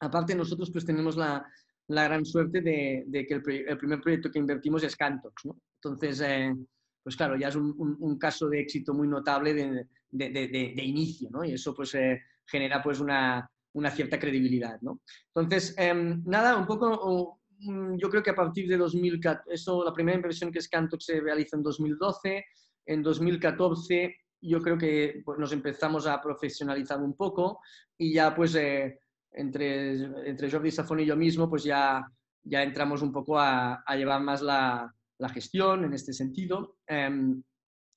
[0.00, 1.46] Aparte nosotros pues tenemos la,
[1.90, 5.60] la gran suerte de, de que el, el, primer proyecto que invertimos es Cantox, ¿no?
[5.82, 6.54] Entonces, eh,
[7.02, 10.84] pues claro, ya es un, un, un, caso de éxito muy notable de, de, de
[10.84, 11.44] inicio, ¿no?
[11.44, 15.00] Y eso pues eh, genera pues una, una, cierta credibilidad, ¿no?
[15.34, 15.92] Entonces, eh,
[16.24, 20.60] nada, un poco, yo creo que a partir de 2014, eso, la primera inversión que
[20.60, 22.44] es Cantox se realiza en 2012,
[22.90, 27.60] en 2014 yo creo que pues, nos empezamos a profesionalizar un poco
[27.96, 28.98] y ya pues eh,
[29.32, 29.92] entre,
[30.28, 32.04] entre Jordi Safón y yo mismo pues ya,
[32.42, 37.10] ya entramos un poco a, a llevar más la, la, gestión en este sentido eh,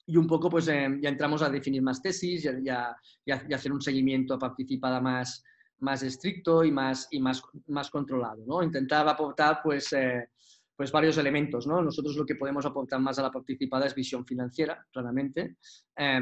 [0.06, 3.56] y un poco pues eh, ya entramos a definir más tesis y a, y a,
[3.56, 5.44] hacer un seguimiento participada más,
[5.80, 8.44] más estricto y más, y más, más controlado.
[8.46, 8.62] ¿no?
[8.62, 10.30] Intentaba aportar pues eh,
[10.76, 11.82] pues varios elementos, ¿no?
[11.82, 15.58] Nosotros lo que podemos aportar más a la participada es visión financiera, claramente.
[15.96, 16.22] Eh,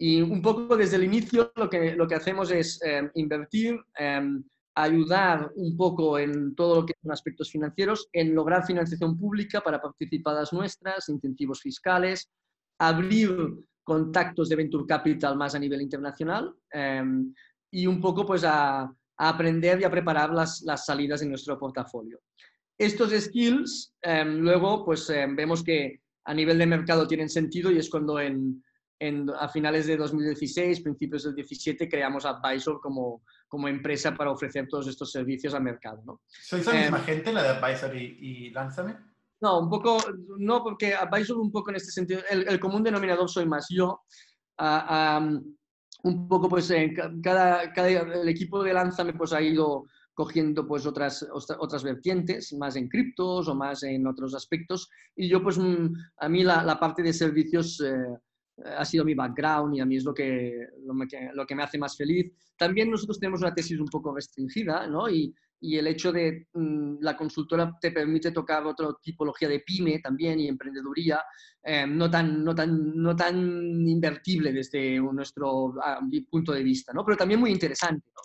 [0.00, 4.22] y un poco desde el inicio lo que, lo que hacemos es eh, invertir, eh,
[4.76, 9.82] ayudar un poco en todo lo que son aspectos financieros, en lograr financiación pública para
[9.82, 12.30] participadas nuestras, incentivos fiscales,
[12.78, 13.34] abrir
[13.82, 16.54] contactos de Venture Capital más a nivel internacional
[17.72, 21.58] y un poco pues a, a, aprender y a preparar las, las salidas en nuestro
[21.58, 22.20] portafolio.
[22.78, 27.78] Estos skills, eh, luego, pues eh, vemos que a nivel de mercado tienen sentido y
[27.78, 28.62] es cuando en,
[29.00, 34.68] en, a finales de 2016, principios del 17, creamos Advisor como, como empresa para ofrecer
[34.68, 36.02] todos estos servicios al mercado.
[36.06, 36.20] ¿no?
[36.28, 38.96] ¿Sois la misma eh, gente, la de Advisor y, y Lánzame?
[39.40, 39.98] No, un poco,
[40.38, 44.02] no, porque Advisor un poco en este sentido, el, el común denominador soy más yo.
[44.60, 45.56] Uh, um,
[46.02, 49.86] un poco, pues, eh, cada, cada, el equipo de Lánzame pues, ha ido
[50.18, 54.90] cogiendo pues otras, otras vertientes, más en criptos o más en otros aspectos.
[55.14, 58.18] Y yo pues mm, a mí la, la parte de servicios eh,
[58.64, 61.62] ha sido mi background y a mí es lo que, lo que, lo que me
[61.62, 62.32] hace más feliz.
[62.56, 65.08] También nosotros tenemos una tesis un poco restringida, ¿no?
[65.08, 70.00] Y, y el hecho de mm, la consultora te permite tocar otra tipología de pyme
[70.00, 71.22] también y emprendeduría,
[71.62, 75.74] eh, no, tan, no, tan, no tan invertible desde nuestro
[76.28, 77.04] punto de vista, ¿no?
[77.04, 78.22] Pero también muy interesante, ¿no?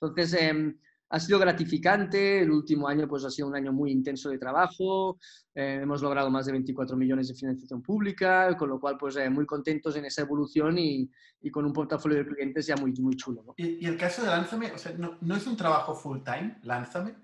[0.00, 0.74] Entonces, eh,
[1.12, 5.18] ha sido gratificante, el último año pues ha sido un año muy intenso de trabajo,
[5.54, 9.28] eh, hemos logrado más de 24 millones de financiación pública, con lo cual pues eh,
[9.28, 11.10] muy contentos en esa evolución y,
[11.42, 13.42] y, con un portafolio de clientes ya muy, muy chulo.
[13.46, 13.54] ¿no?
[13.58, 16.56] ¿Y, ¿Y, el caso de Lánzame, o sea, ¿no, ¿no, es un trabajo full time,
[16.62, 17.14] Lánzame?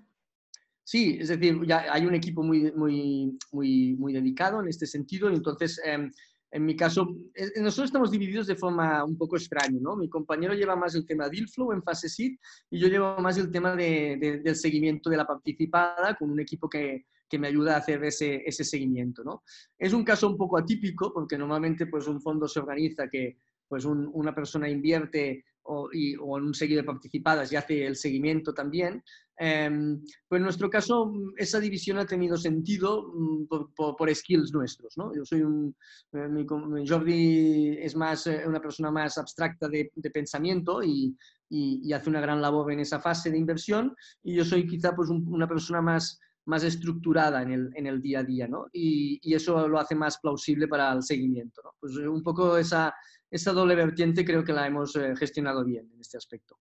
[0.83, 5.29] Sí, es decir, ya hay un equipo muy, muy, muy, muy dedicado en este sentido,
[5.29, 5.81] entonces...
[5.83, 6.11] Eh,
[6.51, 7.15] en mi caso,
[7.57, 9.95] nosotros estamos divididos de forma un poco extraña, ¿no?
[9.95, 12.37] Mi compañero lleva más el tema deal flow en fase seed
[12.71, 16.39] y yo llevo más el tema de, de, del seguimiento de la participada con un
[16.39, 19.43] equipo que, que me ayuda a hacer ese, ese seguimiento, ¿no?
[19.77, 23.37] Es un caso un poco atípico porque normalmente pues un fondo se organiza que
[23.67, 27.85] pues un, una persona invierte o, y, o, en un seguido de participadas y hace
[27.85, 29.03] el seguimiento también.
[29.41, 29.69] Eh,
[30.27, 34.97] pues en nuestro caso, esa división ha tenido sentido mm, por, por, por skills nuestros.
[34.97, 35.15] ¿no?
[35.15, 35.75] Yo soy un.
[36.11, 36.45] Eh, mi,
[36.87, 41.15] Jordi es más eh, una persona más abstracta de, de pensamiento y,
[41.49, 44.95] y, y, hace una gran labor en esa fase de inversión, y yo soy quizá
[44.95, 48.65] pues, un, una persona más más estructurada en el, en el día a día, ¿no?
[48.73, 51.71] Y, y, eso lo hace más plausible para el seguimiento, ¿no?
[51.79, 52.91] Pues un poco esa,
[53.29, 56.59] esa doble vertiente creo que la hemos eh, gestionado bien en este aspecto.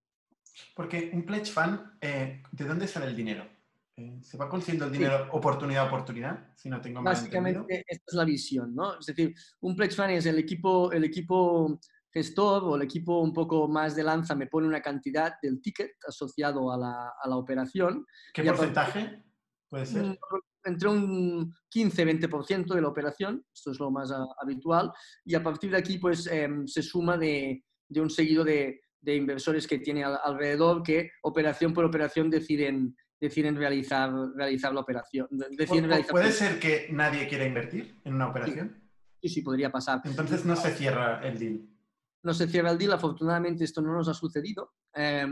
[0.74, 3.46] Porque un pledge fund, eh, ¿de dónde sale el dinero?
[3.96, 5.30] Eh, ¿Se va consiguiendo el dinero sí.
[5.32, 6.52] oportunidad a oportunidad?
[6.56, 8.98] Si no tengo Básicamente, esta es la visión, ¿no?
[8.98, 13.32] Es decir, un pledge fund es el equipo, el equipo gestor o el equipo un
[13.32, 17.36] poco más de lanza me pone una cantidad del ticket asociado a la, a la
[17.36, 18.06] operación.
[18.32, 19.22] ¿Qué porcentaje
[19.68, 20.18] puede ser?
[20.68, 24.92] Entre un 15-20% de la operación, esto es lo más a, habitual,
[25.24, 29.16] y a partir de aquí pues eh, se suma de, de un seguido de, de,
[29.16, 35.26] inversores que tiene al, alrededor que operación por operación deciden, deciden realizar, realizar la operación.
[35.30, 38.76] Deciden realizar ¿Puede ser que nadie quiera invertir en una operación?
[39.20, 40.00] Sí, sí, podría pasar.
[40.04, 41.68] Entonces no se cierra el deal.
[42.22, 44.74] No se cierra el deal, afortunadamente esto no nos ha sucedido.
[44.94, 45.26] Eh,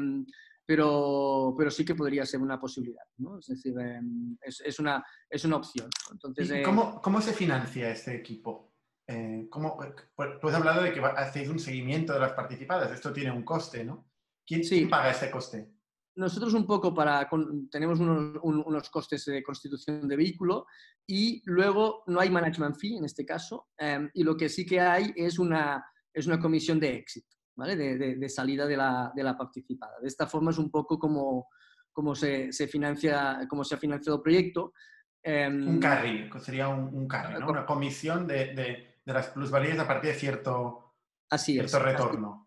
[0.67, 3.39] pero, pero sí que podría ser una posibilidad, ¿no?
[3.39, 4.01] Es decir, eh,
[4.43, 5.89] es, es, una, es una opción.
[6.11, 8.75] Entonces, eh, cómo, ¿Cómo se financia este equipo?
[9.07, 9.79] Eh, ¿cómo,
[10.17, 13.45] pues, tú has hablado de que hacéis un seguimiento de las participadas, esto tiene un
[13.45, 14.11] coste, ¿no?
[14.45, 14.79] ¿Quién, sí.
[14.79, 15.73] ¿quién paga ese coste?
[16.17, 20.67] Nosotros un poco para, con, tenemos unos, un, unos, costes de constitución de vehículo
[21.07, 24.81] y luego no hay management fee en este caso eh, y lo que sí que
[24.81, 27.77] hay es una, es una comisión de éxito, ¿vale?
[27.77, 29.99] de, salida de la, de la, participada.
[30.01, 31.49] De esta forma es un poco como,
[31.93, 34.73] como se, se financia, como se ha financiado el proyecto.
[35.23, 37.51] Em, un carry, sería un, carry, ¿no?
[37.51, 40.95] una comisión de, de, las plusvalías a partir de cierto,
[41.31, 42.47] así cierto retorno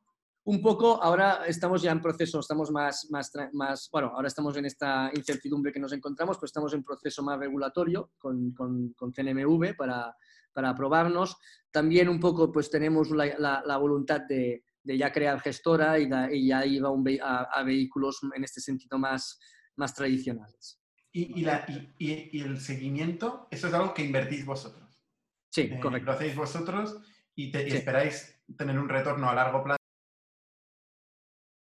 [0.49, 4.65] un poco, ahora estamos ya en proceso, estamos más, más, más, bueno, ahora estamos en
[4.65, 9.75] esta incertidumbre que nos encontramos, pues estamos en proceso más regulatorio con, con, con CNMV
[9.77, 10.15] para,
[10.51, 11.37] para, aprobarnos.
[11.69, 16.47] También un poco, pues tenemos la, la, voluntad de, de, ya crear gestora y, y
[16.47, 16.83] ya ir
[17.21, 19.39] a, a, vehículos en este sentido más,
[19.75, 20.81] más tradicionales.
[21.11, 21.65] ¿Y, y, la,
[21.97, 25.01] y, el seguimiento, eso es algo que invertís vosotros?
[25.49, 26.05] Sí, eh, correcto.
[26.05, 27.01] Lo hacéis vosotros
[27.35, 29.79] y, te, esperáis tener un retorno a largo plazo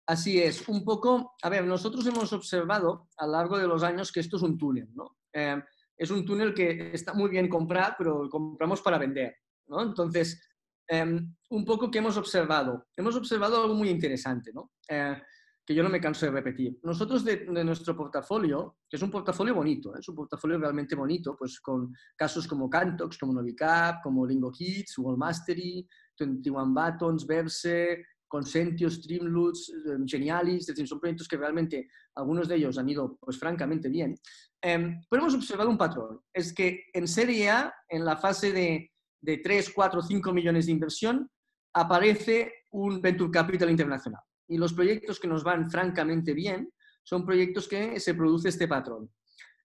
[0.05, 4.11] Así es, un poco, a ver, nosotros hemos observado a lo largo de los años
[4.11, 5.17] que esto es un túnel, ¿no?
[5.31, 5.61] Eh,
[5.97, 9.37] es un túnel que está muy bien comprar, pero compramos para vender,
[9.67, 9.81] ¿no?
[9.81, 10.52] Entonces,
[10.87, 14.71] em, un poco que hemos observado, hemos observado algo muy interesante, ¿no?
[14.87, 15.21] Eh,
[15.65, 16.79] que yo no me canso de repetir.
[16.83, 19.99] Nosotros de, nuestro portafolio, que es un portafolio bonito, ¿eh?
[19.99, 24.97] es un portafolio realmente bonito, pues con casos como Cantox, como Novicap, como Lingo Kids,
[24.97, 25.87] Wall Mastery,
[26.19, 32.55] 21 Buttons, Verse, Consentio, Streamloots, eh, Genialis, es decir, son proyectos que realmente algunos de
[32.55, 34.15] ellos han ido, pues francamente bien.
[34.61, 38.92] Eh, pero hemos observado un patrón, es que en Serie A, en la fase de,
[39.23, 41.29] de 3, 4, 5 millones de inversión,
[41.73, 44.21] aparece un Venture Capital internacional.
[44.47, 46.69] Y los proyectos que nos van francamente bien
[47.03, 49.09] son proyectos que se produce este patrón.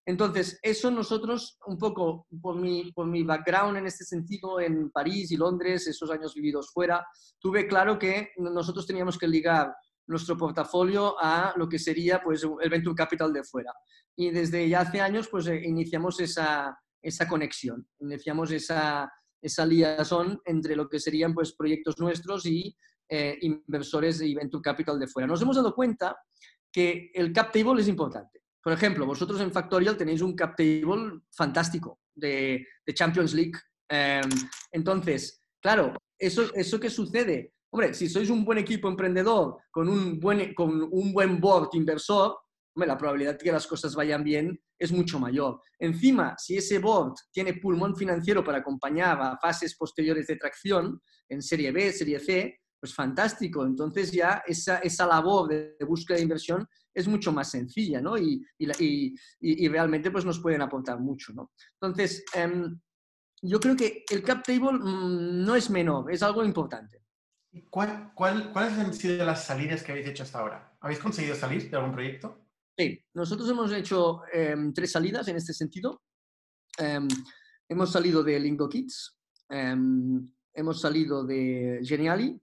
[0.07, 5.31] Entonces, eso nosotros, un poco por mi, por mi background en este sentido, en París
[5.33, 7.05] y Londres, esos años vividos fuera,
[7.39, 9.75] tuve claro que nosotros teníamos que ligar
[10.07, 13.73] nuestro portafolio a lo que sería pues, el Venture Capital de fuera.
[14.17, 20.41] Y desde ya hace años pues, eh, iniciamos esa, esa conexión, iniciamos esa, esa liaison
[20.45, 22.77] entre lo que serían pues, proyectos nuestros y
[23.09, 25.27] eh, inversores y Venture Capital de fuera.
[25.27, 26.17] Nos hemos dado cuenta
[26.71, 28.43] que el cap table es importante.
[28.63, 33.59] Por ejemplo, vosotros en Factorial tenéis un cap table fantástico de, Champions League.
[33.89, 34.29] Em,
[34.73, 37.55] entonces, claro, eso, ¿eso qué sucede?
[37.71, 42.37] Hombre, si sois un buen equipo emprendedor con un buen, con un buen board inversor,
[42.87, 45.61] la probabilidad de que las cosas vayan bien es mucho mayor.
[45.79, 51.43] Encima, si ese board tiene pulmón financiero para acompañar a fases posteriores de tracción, en
[51.43, 53.65] serie B, serie C, pues fantástico.
[53.65, 58.17] Entonces ya esa, esa labor de, búsqueda de inversión es mucho más sencilla, ¿no?
[58.17, 61.53] Y, y, realmente pues nos pueden aportar mucho, ¿no?
[61.81, 62.81] Entonces, em,
[63.43, 67.03] yo creo que el cap table mm, no es menor, es algo importante.
[67.71, 70.77] ¿Cuál, cuál, ¿Cuáles han sido las salidas que habéis hecho hasta ahora?
[70.81, 72.48] ¿Habéis conseguido salir de algún proyecto?
[72.79, 76.01] Sí, nosotros hemos hecho em, tres salidas en este sentido.
[76.79, 77.09] Em,
[77.69, 79.19] hemos salido de Lingo Kids,
[79.51, 82.41] hemos salido de Geniali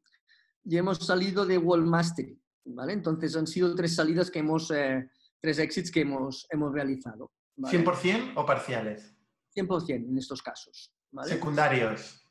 [0.65, 2.91] y hemos salido de Wall Mastery, ¿vale?
[2.91, 5.09] Entonces han sido tres salidas que hemos, eh,
[5.39, 7.31] tres exits que hemos, hemos realizado.
[7.57, 9.15] ¿100% o parciales?
[9.55, 10.91] 100% en estos casos.
[11.23, 12.24] Secundarios.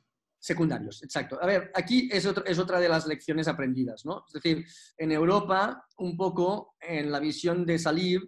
[0.44, 1.38] Secundarios, exacto.
[1.40, 4.24] A ver, aquí es, es otra de las lecciones aprendidas, ¿no?
[4.26, 4.64] Es decir,
[4.98, 8.20] en Europa, un poco en la visión de salir,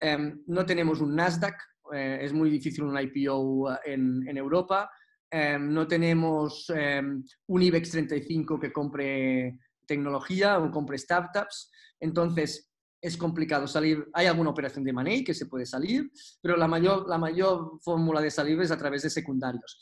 [0.00, 1.56] em, no tenemos un Nasdaq,
[1.92, 4.90] eh, es muy difícil un IPO en, en Europa,
[5.30, 11.70] Em, no tenemos em, un IBEX 35 que compre tecnología o compre startups.
[12.00, 14.08] Entonces, es complicado salir.
[14.14, 16.10] Hay alguna operación de money que se puede salir,
[16.40, 19.78] pero la mayor, la mayor fórmula de salir es a través de secundarios.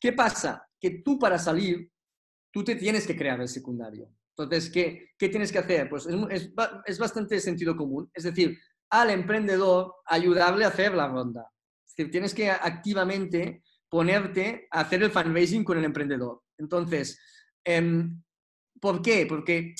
[0.00, 0.66] ¿Qué pasa?
[0.80, 1.90] Que tú para salir,
[2.52, 4.08] tú te tienes que crear el secundario.
[4.36, 5.88] Entonces, ¿qué, qué tienes que hacer?
[5.88, 6.50] Pues es, es,
[6.86, 8.10] es, bastante sentido común.
[8.12, 8.58] Es decir,
[8.90, 11.48] al emprendedor ayudarle a hacer la ronda.
[11.86, 16.42] Es decir, tienes que activamente ponerte a hacer el fundraising con el emprendedor.
[16.58, 17.20] Entonces,
[17.64, 18.22] em,
[18.80, 19.26] ¿por qué?
[19.26, 19.74] Porque,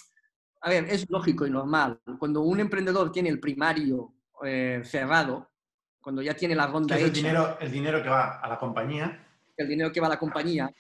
[0.61, 2.01] a ver, es lógico y normal.
[2.19, 5.51] Cuando un emprendedor tiene el primario eh, cerrado,
[6.01, 9.21] cuando ya tiene la ronda hecha, el dinero, el dinero que va a la compañía.
[9.57, 10.71] El dinero que va a la compañía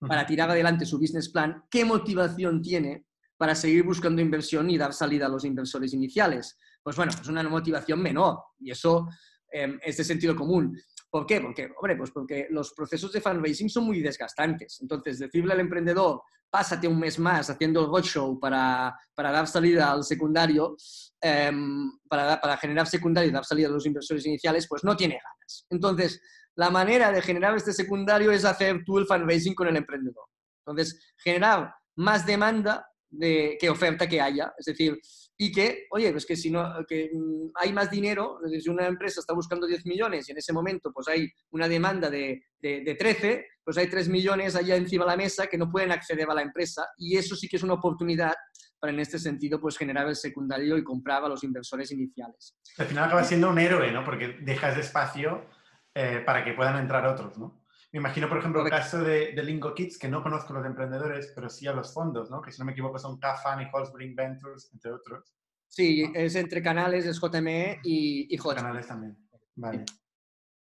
[0.00, 3.06] para tirar adelante su business plan, ¿qué motivación tiene
[3.36, 6.58] para seguir buscando inversión y dar salida a los inversores iniciales?
[6.82, 9.08] Pues bueno, es una motivación menor y eso
[9.50, 10.78] em, es de sentido común.
[11.10, 11.40] ¿Por qué?
[11.40, 14.78] Porque, hombre, pues porque los procesos de fundraising son muy desgastantes.
[14.82, 19.92] Entonces, decirle al emprendedor, pásate un mes más haciendo el roadshow para, para dar salida
[19.92, 20.76] al secundario,
[21.20, 25.14] em, para, para generar secundario y dar salida a los inversores iniciales, pues no tiene
[25.14, 25.66] ganas.
[25.70, 26.20] Entonces,
[26.56, 30.24] la manera de generar este secundario es hacer tú el fundraising con el emprendedor.
[30.66, 34.52] Entonces, generar más demanda de, que oferta que haya.
[34.58, 34.98] Es decir,
[35.36, 39.20] y que, oye, pues que si no, que mm, hay más dinero, si una empresa
[39.20, 43.46] está buscando 10 millones y en ese momento pues hay una demanda de, de, 13,
[43.64, 46.42] pues hay 3 millones allá encima de la mesa que no pueden acceder a la
[46.42, 48.34] empresa y eso sí que es una oportunidad
[48.78, 52.56] para en este sentido pues generar el secundario y comprar a los inversores iniciales.
[52.78, 54.04] Al final acaba siendo un héroe, ¿no?
[54.04, 55.46] Porque dejas espacio
[55.94, 57.64] eh, para que puedan entrar otros, ¿no?
[57.92, 60.66] Me imagino, por ejemplo, el caso de, de, Lingo Kids, que no conozco a los
[60.66, 62.42] emprendedores, pero sí a los fondos, ¿no?
[62.42, 65.32] Que si no me equivoco son CAFAN y Holzbring Ventures, entre otros.
[65.68, 69.16] Sí, es entre canales, es JME y, y Canales también,
[69.54, 69.84] vale.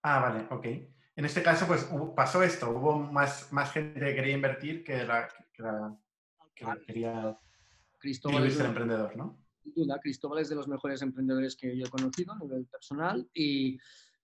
[0.03, 0.67] Ah, vale, ok.
[1.17, 5.29] En este caso, pues pasó esto, hubo más, más gente que quería invertir que, la,
[5.55, 5.63] que,
[6.55, 7.39] que quería
[7.99, 9.39] Cristóbal es el emprendedor, ¿no?
[9.63, 13.27] Sin duda, Cristóbal es de los mejores emprendedores que yo he conocido a nivel personal
[13.33, 13.79] y,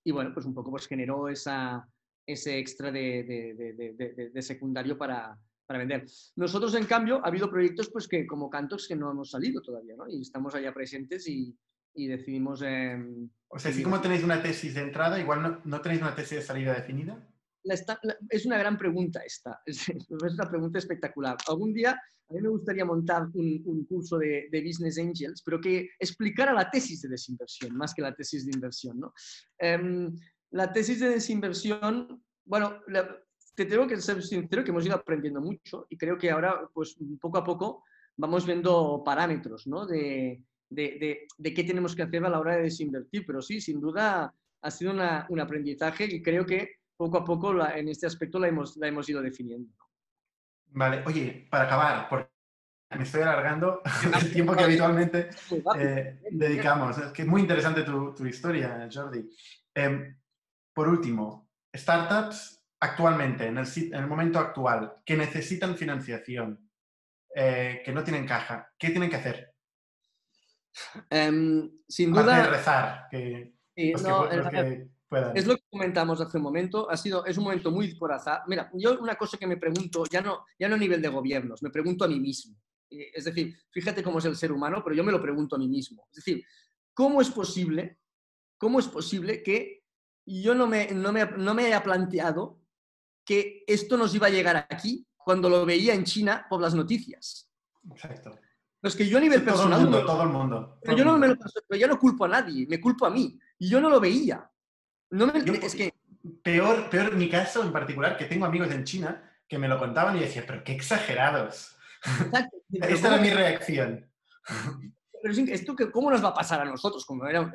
[0.09, 1.87] y bueno, pues un poco pues generó esa,
[2.27, 6.07] ese extra de, de, de, secundario para, para, vender.
[6.37, 9.97] Nosotros, en cambio, ha habido proyectos pues que como Cantox que no hemos salido todavía,
[9.99, 10.09] ¿no?
[10.09, 11.55] Y estamos allá presentes y,
[11.95, 12.63] y decidimos...
[12.65, 12.99] Eh,
[13.49, 16.39] o sea, así como tenéis una tesis de entrada, igual no, no tenéis una tesis
[16.39, 17.28] de salida definida.
[18.31, 21.37] Es una gran pregunta esta, es, una pregunta espectacular.
[21.49, 26.53] Algún día a mí me gustaría montar un, curso de, Business Angels, pero que explicara
[26.53, 29.01] la tesis de desinversión, más que la tesis de inversión.
[29.01, 29.15] ¿no?
[29.61, 30.15] Um,
[30.51, 32.81] la tesis de desinversión, bueno,
[33.55, 36.97] te tengo que ser sincero que hemos ido aprendiendo mucho y creo que ahora, pues
[37.21, 37.85] poco a poco,
[38.17, 39.87] vamos viendo parámetros ¿no?
[39.87, 43.25] de, de, de, qué tenemos que hacer a la hora de desinvertir.
[43.27, 47.79] Pero sí, sin duda ha sido un aprendizaje y creo que poco a poco la,
[47.79, 49.73] en este aspecto la hemos, la hemos ido definiendo.
[50.71, 52.29] Vale, oye, para acabar, porque
[52.97, 53.81] me estoy alargando
[54.21, 55.31] el tiempo que habitualmente
[55.79, 56.99] eh, dedicamos.
[56.99, 59.31] Es que es muy interesante tu, tu historia, Jordi.
[59.75, 60.17] Eh,
[60.75, 66.69] por último, startups actualmente, en el, en el, momento actual, que necesitan financiación,
[67.35, 69.55] eh, que no tienen caja, ¿qué tienen que hacer?
[71.11, 72.43] Um, sin duda.
[72.43, 74.89] De rezar, que, sí, no, que, los que
[75.35, 78.43] es lo que comentamos hace un momento, ha sido, es un momento muy por azar.
[78.47, 81.63] Mira, yo una cosa que me pregunto, ya no, ya no a nivel de gobiernos,
[81.63, 82.57] me pregunto a mí mismo.
[82.91, 85.59] Eh, es decir, fíjate cómo es el ser humano, pero yo me lo pregunto a
[85.59, 86.07] mí mismo.
[86.11, 86.45] Es decir,
[86.93, 87.99] ¿cómo es posible,
[88.59, 89.85] cómo es posible que
[90.27, 92.61] yo no me, no me, no me haya planteado
[93.25, 97.51] que esto nos iba a llegar aquí cuando lo veía en China por las noticias?
[97.91, 98.39] Exacto.
[98.81, 99.81] Pero es que yo a nivel personal...
[99.81, 100.79] Todo el mundo, todo el mundo.
[100.83, 101.37] pero yo, No me lo,
[101.77, 103.39] yo no culpo a nadie, me culpo a mí.
[103.59, 104.49] Y yo no lo veía.
[105.11, 105.95] No me, es que...
[106.43, 109.79] Peor, peor en mi caso en particular, que tengo amigos en China que me lo
[109.79, 111.77] contaban y decía, pero qué exagerados.
[112.73, 114.07] Esta era mi reacción.
[115.21, 117.05] Pero esto que, ¿cómo nos va a pasar a nosotros?
[117.05, 117.51] Como era,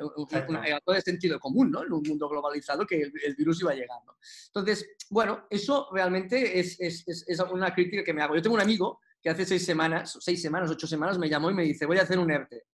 [0.84, 1.82] todo de sentido común, ¿no?
[1.82, 4.16] En un mundo globalizado que el, virus iba llegando.
[4.48, 8.34] Entonces, bueno, eso realmente es, es, es, una crítica que me hago.
[8.34, 11.54] Yo tengo un amigo que hace seis semanas, seis semanas, ocho semanas, me llamó y
[11.54, 12.64] me dice, voy a hacer un ERTE.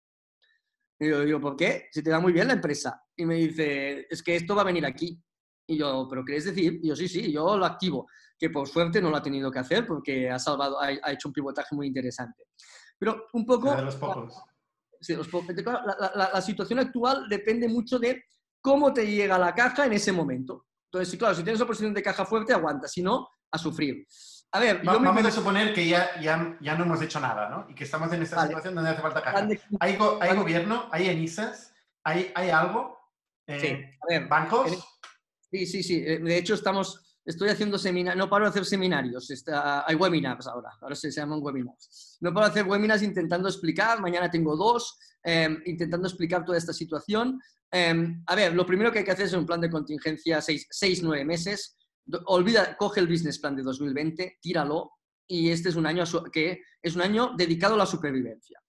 [1.00, 1.88] Y yo digo, ¿por qué?
[1.90, 3.02] Si te va muy bien la empresa.
[3.16, 5.18] Y me dice, es que esto va a venir aquí.
[5.66, 6.78] Y yo, ¿pero qué es decir?
[6.82, 8.06] Y yo, sí, sí, yo lo activo.
[8.38, 11.32] Que por suerte no lo ha tenido que hacer porque ha salvado, ha, hecho un
[11.32, 12.44] pivotaje muy interesante.
[12.98, 13.74] Pero un poco...
[13.74, 14.34] De los pocos.
[15.00, 15.54] Sí, los pocos.
[15.64, 18.24] La, la, la, situación actual depende mucho de
[18.60, 20.66] cómo te llega la caja en ese momento.
[20.92, 22.86] Entonces, claro, si tienes oposición de caja fuerte, aguanta.
[22.86, 24.06] Si no, a sufrir.
[24.52, 27.66] A ver, yo vamos a suponer que ya, ya, ya, no hemos hecho nada, ¿no?
[27.68, 29.46] Y que estamos en esta situación donde hace falta caja.
[29.78, 30.88] ¿Hay, hay gobierno?
[30.90, 31.72] ¿Hay ENISAS?
[32.02, 32.98] ¿Hay, hay algo?
[33.46, 33.98] Eh, sí.
[34.02, 34.72] A ver, ¿Bancos?
[35.50, 36.02] Sí, sí, sí.
[36.04, 40.46] Eh, de hecho, estamos, estoy haciendo seminarios, no paro de hacer seminarios, está, hay webinars
[40.46, 42.18] ahora, ahora se, llaman webinars.
[42.20, 46.72] No paro de hacer webinars intentando explicar, mañana tengo dos, em, intentando explicar toda esta
[46.72, 47.40] situación.
[47.70, 50.66] Em, a ver, lo primero que hay que hacer es un plan de contingencia seis,
[50.70, 51.76] seis nueve meses,
[52.26, 54.92] olvida, coge el business plan de 2020, tíralo
[55.26, 58.60] y este es un año que es un año dedicado a la supervivencia,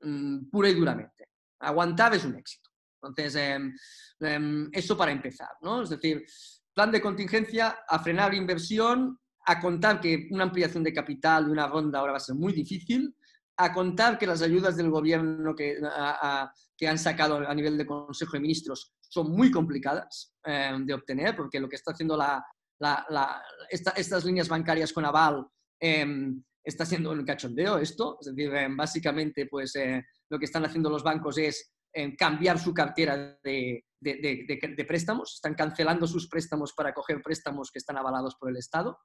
[0.00, 1.30] mm, pura y duramente.
[1.60, 2.70] Aguantar es un éxito.
[3.02, 3.74] Entonces, em,
[4.20, 5.82] em, eso para empezar, ¿no?
[5.82, 6.24] Es decir,
[6.72, 11.66] plan de contingencia, a frenar inversión, a contar que una ampliación de capital de una
[11.66, 13.16] ronda ahora va a ser muy difícil,
[13.58, 15.80] a contar que las ayudas del gobierno que,
[16.76, 21.34] que han sacado a nivel de Consejo de Ministros son muy complicadas em, de obtener,
[21.34, 22.44] porque lo que está haciendo la,
[23.70, 25.46] estas líneas bancarias con aval
[25.80, 30.64] em, está siendo un cachondeo esto, es decir, em, básicamente pues eh, lo que están
[30.64, 36.72] haciendo los bancos es em, cambiar su cartera de, de, préstamos, están cancelando sus préstamos
[36.74, 38.98] para coger préstamos que están avalados por el Estado,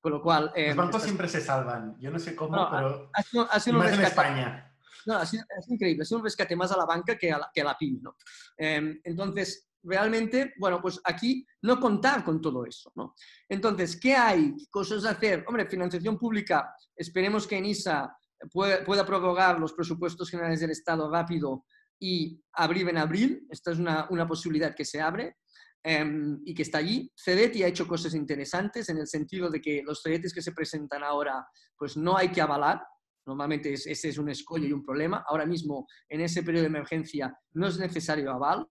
[0.00, 0.52] con lo cual...
[0.54, 4.72] los bancos siempre se salvan, yo no sé cómo, pero ha, sido, en España.
[5.06, 7.38] No, ha sido, es increíble, ha sido un rescate más a la banca que a
[7.38, 8.00] la, que a la PYME.
[8.02, 8.16] ¿no?
[8.58, 13.14] entonces, realmente, bueno, pues aquí no contar con todo eso, ¿no?
[13.48, 14.54] Entonces, ¿qué hay?
[14.70, 15.44] ¿Cosas a hacer?
[15.46, 18.14] Hombre, financiación pública, esperemos que ENISA
[18.52, 21.64] pueda, pueda prorrogar los presupuestos generales del Estado rápido
[21.98, 25.36] y abrir en abril, esta es una, una posibilidad que se abre.
[25.88, 27.12] em, y que está allí.
[27.14, 31.04] CEDETI ha hecho cosas interesantes en el sentido de que los CEDETIs que se presentan
[31.04, 31.46] ahora,
[31.78, 32.82] pues no hay que avalar,
[33.26, 35.24] Normalmente ese es un escollo y un problema.
[35.26, 38.68] Ahora mismo, en ese periodo de emergencia, no es necesario aval.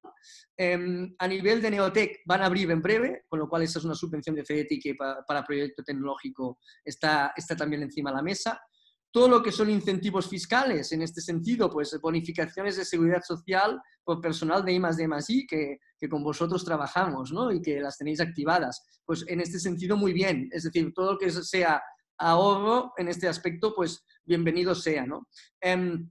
[0.56, 3.86] Em, a nivel de Neotec, van a abrir en breve, con lo cual esa es
[3.86, 8.62] una subvención de FEDETI que para, proyecto tecnológico está, está también encima de la mesa.
[9.12, 14.22] Todo lo que son incentivos fiscales, en este sentido, pues bonificaciones de seguridad social por
[14.22, 17.52] personal de I más D más I, que, que con vosotros trabajamos ¿no?
[17.52, 19.02] y que las tenéis activadas.
[19.06, 20.50] Pues en este sentido, muy bien.
[20.52, 21.82] Es decir, todo lo que sea
[22.18, 25.28] ahorro en este aspecto, pues bienvenido sea, ¿no?
[25.62, 26.10] Em,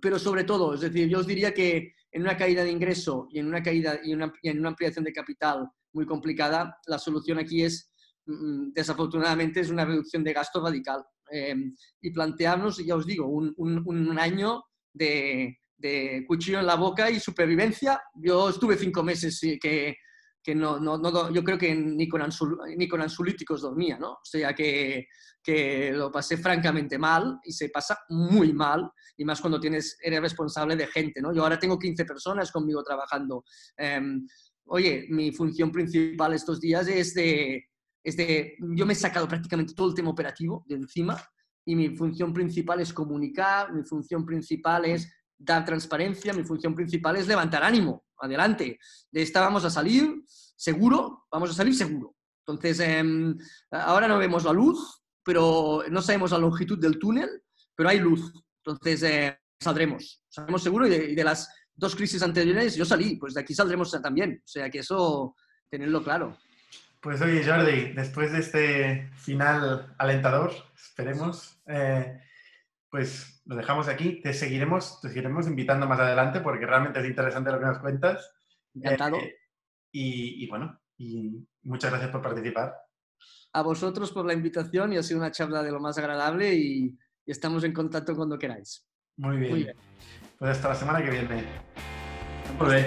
[0.00, 3.38] pero sobre todo, es decir, yo os diría que en una caída de ingreso y
[3.38, 7.92] en una caída y, en una ampliación de capital muy complicada, la solución aquí es,
[8.26, 11.04] mm, desafortunadamente, es una reducción de gasto radical.
[11.32, 17.08] Em, y plantearnos, ya os digo, un, un, año de, de, cuchillo en la boca
[17.08, 18.02] y supervivencia.
[18.14, 19.94] Yo estuve cinco meses que,
[20.42, 22.22] que no, no, no, yo creo que ni con,
[22.76, 24.12] ni con ansiolíticos dormía, ¿no?
[24.12, 25.06] O sea que,
[25.42, 30.20] que, lo pasé francamente mal y se pasa muy mal, y más cuando tienes, eres
[30.20, 31.34] responsable de gente, ¿no?
[31.34, 33.44] Yo ahora tengo 15 personas conmigo trabajando.
[33.76, 34.26] Em,
[34.66, 37.64] oye, mi función principal estos días es de,
[38.02, 41.20] es de, yo me he sacado prácticamente todo el tema operativo de encima
[41.66, 47.16] y mi función principal es comunicar, mi función principal es dar transparencia, mi función principal
[47.16, 48.78] es levantar ánimo, adelante.
[49.10, 52.14] De esta vamos a salir seguro, vamos a salir seguro.
[52.46, 53.36] Entonces, em,
[53.70, 57.42] ahora no vemos la luz, pero no sabemos la longitud del túnel,
[57.74, 58.32] pero hay luz.
[58.64, 63.40] Entonces, eh, saldremos, saldremos seguro y de, las dos crisis anteriores yo salí, pues de
[63.40, 64.42] aquí saldremos también.
[64.44, 65.34] O sea que eso,
[65.70, 66.36] tenerlo claro.
[67.00, 72.20] Pues oye, Jordi, después de este final alentador, esperemos, eh,
[72.90, 74.20] pues lo dejamos aquí.
[74.20, 78.32] Te seguiremos, te seguiremos invitando más adelante porque realmente es interesante lo que nos cuentas.
[78.74, 79.16] Encantado.
[79.16, 79.36] Eh,
[79.92, 82.74] y, bueno, y muchas gracias por participar.
[83.52, 86.96] A vosotros por la invitación y ha sido una charla de lo más agradable y,
[87.26, 88.84] estamos en contacto cuando queráis.
[89.16, 89.50] Muy bien.
[89.52, 89.76] Muy bien.
[90.36, 91.44] Pues hasta la semana que viene.
[92.58, 92.86] Muy bien.